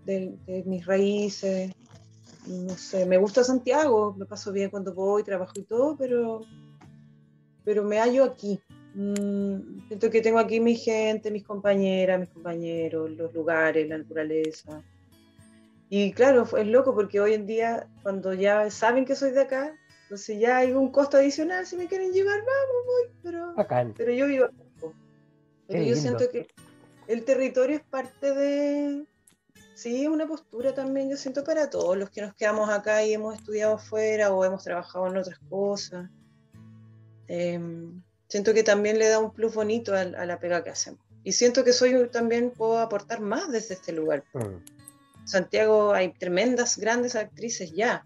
de, 0.05 0.37
de, 0.45 0.63
mis 0.65 0.85
raíces. 0.85 1.73
No 2.47 2.75
sé, 2.75 3.05
me 3.05 3.17
gusta 3.17 3.43
Santiago, 3.43 4.15
me 4.17 4.25
paso 4.25 4.51
bien 4.51 4.69
cuando 4.69 4.93
voy, 4.93 5.23
trabajo 5.23 5.53
y 5.55 5.63
todo, 5.63 5.95
pero, 5.97 6.41
pero 7.63 7.83
me 7.83 7.99
hallo 7.99 8.23
aquí. 8.23 8.59
Mm, 8.95 9.87
siento 9.87 10.09
que 10.09 10.21
tengo 10.21 10.39
aquí 10.39 10.59
mi 10.59 10.75
gente, 10.75 11.31
mis 11.31 11.43
compañeras, 11.43 12.19
mis 12.19 12.29
compañeros, 12.29 13.11
los 13.11 13.33
lugares, 13.33 13.87
la 13.87 13.97
naturaleza. 13.97 14.81
Y 15.89 16.11
claro, 16.13 16.47
es 16.57 16.67
loco 16.67 16.93
porque 16.93 17.19
hoy 17.19 17.33
en 17.33 17.45
día, 17.45 17.87
cuando 18.03 18.33
ya 18.33 18.69
saben 18.69 19.05
que 19.05 19.15
soy 19.15 19.31
de 19.31 19.41
acá, 19.41 19.75
entonces 20.03 20.39
ya 20.39 20.57
hay 20.57 20.71
un 20.73 20.91
costo 20.91 21.17
adicional, 21.17 21.65
si 21.65 21.77
me 21.77 21.87
quieren 21.87 22.11
llevar, 22.11 22.39
vamos, 22.39 22.85
voy, 22.85 23.15
pero, 23.23 23.93
pero 23.95 24.11
yo 24.11 24.27
vivo 24.27 24.47
Pero 25.67 25.83
yo 25.83 25.95
siento 25.95 26.29
que 26.31 26.47
el 27.07 27.23
territorio 27.25 27.77
es 27.77 27.83
parte 27.83 28.33
de, 28.33 29.05
sí, 29.75 30.07
una 30.07 30.27
postura 30.27 30.73
también, 30.73 31.09
yo 31.09 31.17
siento 31.17 31.43
para 31.43 31.69
todos 31.69 31.97
los 31.97 32.09
que 32.09 32.21
nos 32.21 32.35
quedamos 32.35 32.69
acá 32.69 33.03
y 33.03 33.13
hemos 33.13 33.35
estudiado 33.35 33.75
afuera 33.75 34.31
o 34.31 34.45
hemos 34.45 34.63
trabajado 34.63 35.07
en 35.07 35.17
otras 35.17 35.39
cosas. 35.49 36.09
Em, 37.27 38.01
siento 38.29 38.53
que 38.53 38.63
también 38.63 38.97
le 38.97 39.09
da 39.09 39.19
un 39.19 39.33
plus 39.33 39.53
bonito 39.53 39.93
a, 39.93 40.05
la 40.05 40.39
pega 40.39 40.63
que 40.63 40.69
hacemos. 40.69 41.01
Y 41.23 41.33
siento 41.33 41.65
que 41.65 41.73
soy 41.73 42.07
también 42.09 42.51
puedo 42.51 42.79
aportar 42.79 43.19
más 43.19 43.51
desde 43.51 43.73
este 43.73 43.91
lugar. 43.91 44.23
Mm. 44.33 45.25
Santiago 45.25 45.93
hay 45.93 46.13
tremendas, 46.13 46.77
grandes 46.77 47.15
actrices 47.15 47.73
ya, 47.73 48.03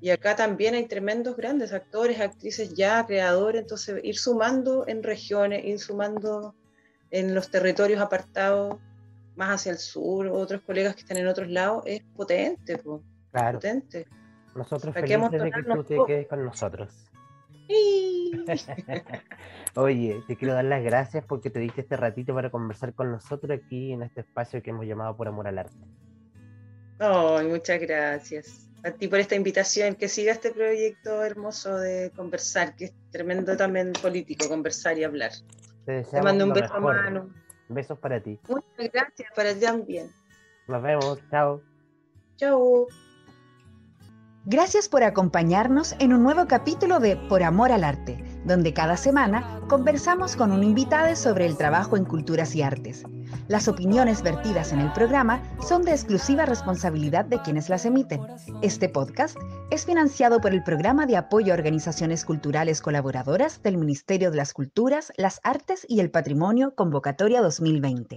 y 0.00 0.10
acá 0.10 0.36
también 0.36 0.74
hay 0.74 0.86
tremendos 0.86 1.36
grandes 1.36 1.72
actores, 1.72 2.20
actrices 2.20 2.74
ya, 2.74 3.04
creadores, 3.06 3.62
entonces 3.62 4.00
ir 4.04 4.16
sumando 4.16 4.86
en 4.86 5.02
regiones, 5.02 5.64
ir 5.64 5.80
sumando 5.80 6.54
en 7.10 7.34
los 7.34 7.50
territorios 7.50 8.00
apartados 8.00 8.76
más 9.34 9.60
hacia 9.60 9.72
el 9.72 9.78
sur, 9.78 10.28
otros 10.28 10.60
colegas 10.62 10.94
que 10.94 11.00
están 11.00 11.16
en 11.16 11.26
otros 11.26 11.48
lados, 11.48 11.82
es 11.86 12.02
potente, 12.14 12.80
Claro. 13.32 13.58
potente. 13.58 14.06
Nosotros 14.54 14.94
felices 14.94 15.30
de 15.30 15.50
que 15.50 15.62
tú 15.62 15.84
te 15.84 15.96
quedes 16.06 16.26
con 16.28 16.44
nosotros. 16.44 17.07
Oye, 19.74 20.22
te 20.26 20.36
quiero 20.36 20.54
dar 20.54 20.64
las 20.64 20.82
gracias 20.82 21.24
porque 21.24 21.50
te 21.50 21.60
diste 21.60 21.82
este 21.82 21.96
ratito 21.96 22.34
para 22.34 22.50
conversar 22.50 22.94
con 22.94 23.10
nosotros 23.10 23.58
aquí 23.58 23.92
en 23.92 24.02
este 24.02 24.22
espacio 24.22 24.62
que 24.62 24.70
hemos 24.70 24.86
llamado 24.86 25.16
Por 25.16 25.28
Amor 25.28 25.48
al 25.48 25.58
Arte. 25.58 25.76
Ay, 26.98 27.46
muchas 27.46 27.80
gracias 27.80 28.68
a 28.84 28.90
ti 28.92 29.08
por 29.08 29.18
esta 29.18 29.34
invitación, 29.34 29.94
que 29.94 30.08
siga 30.08 30.32
este 30.32 30.50
proyecto 30.50 31.22
hermoso 31.24 31.76
de 31.76 32.10
conversar, 32.14 32.74
que 32.76 32.86
es 32.86 32.92
tremendo 33.10 33.56
también 33.56 33.92
político, 33.92 34.48
conversar 34.48 34.98
y 34.98 35.04
hablar. 35.04 35.32
Te, 35.84 36.02
Te 36.02 36.22
mando 36.22 36.44
un 36.44 36.52
beso, 36.52 36.80
mano. 36.80 37.30
Besos 37.68 37.98
para 37.98 38.20
ti. 38.22 38.38
Muchas 38.48 38.92
gracias, 38.92 39.28
para 39.34 39.54
ti 39.54 39.60
también. 39.60 40.10
Nos 40.66 40.82
vemos, 40.82 41.18
chao. 41.30 41.62
Chao. 42.36 42.86
Gracias 44.50 44.88
por 44.88 45.02
acompañarnos 45.02 45.94
en 45.98 46.14
un 46.14 46.22
nuevo 46.22 46.46
capítulo 46.46 47.00
de 47.00 47.18
Por 47.18 47.42
Amor 47.42 47.70
al 47.70 47.84
Arte, 47.84 48.16
donde 48.46 48.72
cada 48.72 48.96
semana 48.96 49.60
conversamos 49.68 50.36
con 50.36 50.52
un 50.52 50.64
invitado 50.64 51.14
sobre 51.16 51.44
el 51.44 51.58
trabajo 51.58 51.98
en 51.98 52.06
culturas 52.06 52.54
y 52.54 52.62
artes. 52.62 53.04
Las 53.48 53.68
opiniones 53.68 54.22
vertidas 54.22 54.72
en 54.72 54.78
el 54.78 54.90
programa 54.94 55.42
son 55.60 55.82
de 55.82 55.90
exclusiva 55.90 56.46
responsabilidad 56.46 57.26
de 57.26 57.42
quienes 57.42 57.68
las 57.68 57.84
emiten. 57.84 58.22
Este 58.62 58.88
podcast 58.88 59.36
es 59.70 59.84
financiado 59.84 60.40
por 60.40 60.54
el 60.54 60.64
Programa 60.64 61.04
de 61.04 61.18
Apoyo 61.18 61.52
a 61.52 61.56
Organizaciones 61.56 62.24
Culturales 62.24 62.80
Colaboradoras 62.80 63.62
del 63.62 63.76
Ministerio 63.76 64.30
de 64.30 64.38
las 64.38 64.54
Culturas, 64.54 65.12
las 65.18 65.40
Artes 65.44 65.84
y 65.86 66.00
el 66.00 66.10
Patrimonio 66.10 66.74
Convocatoria 66.74 67.42
2020. 67.42 68.16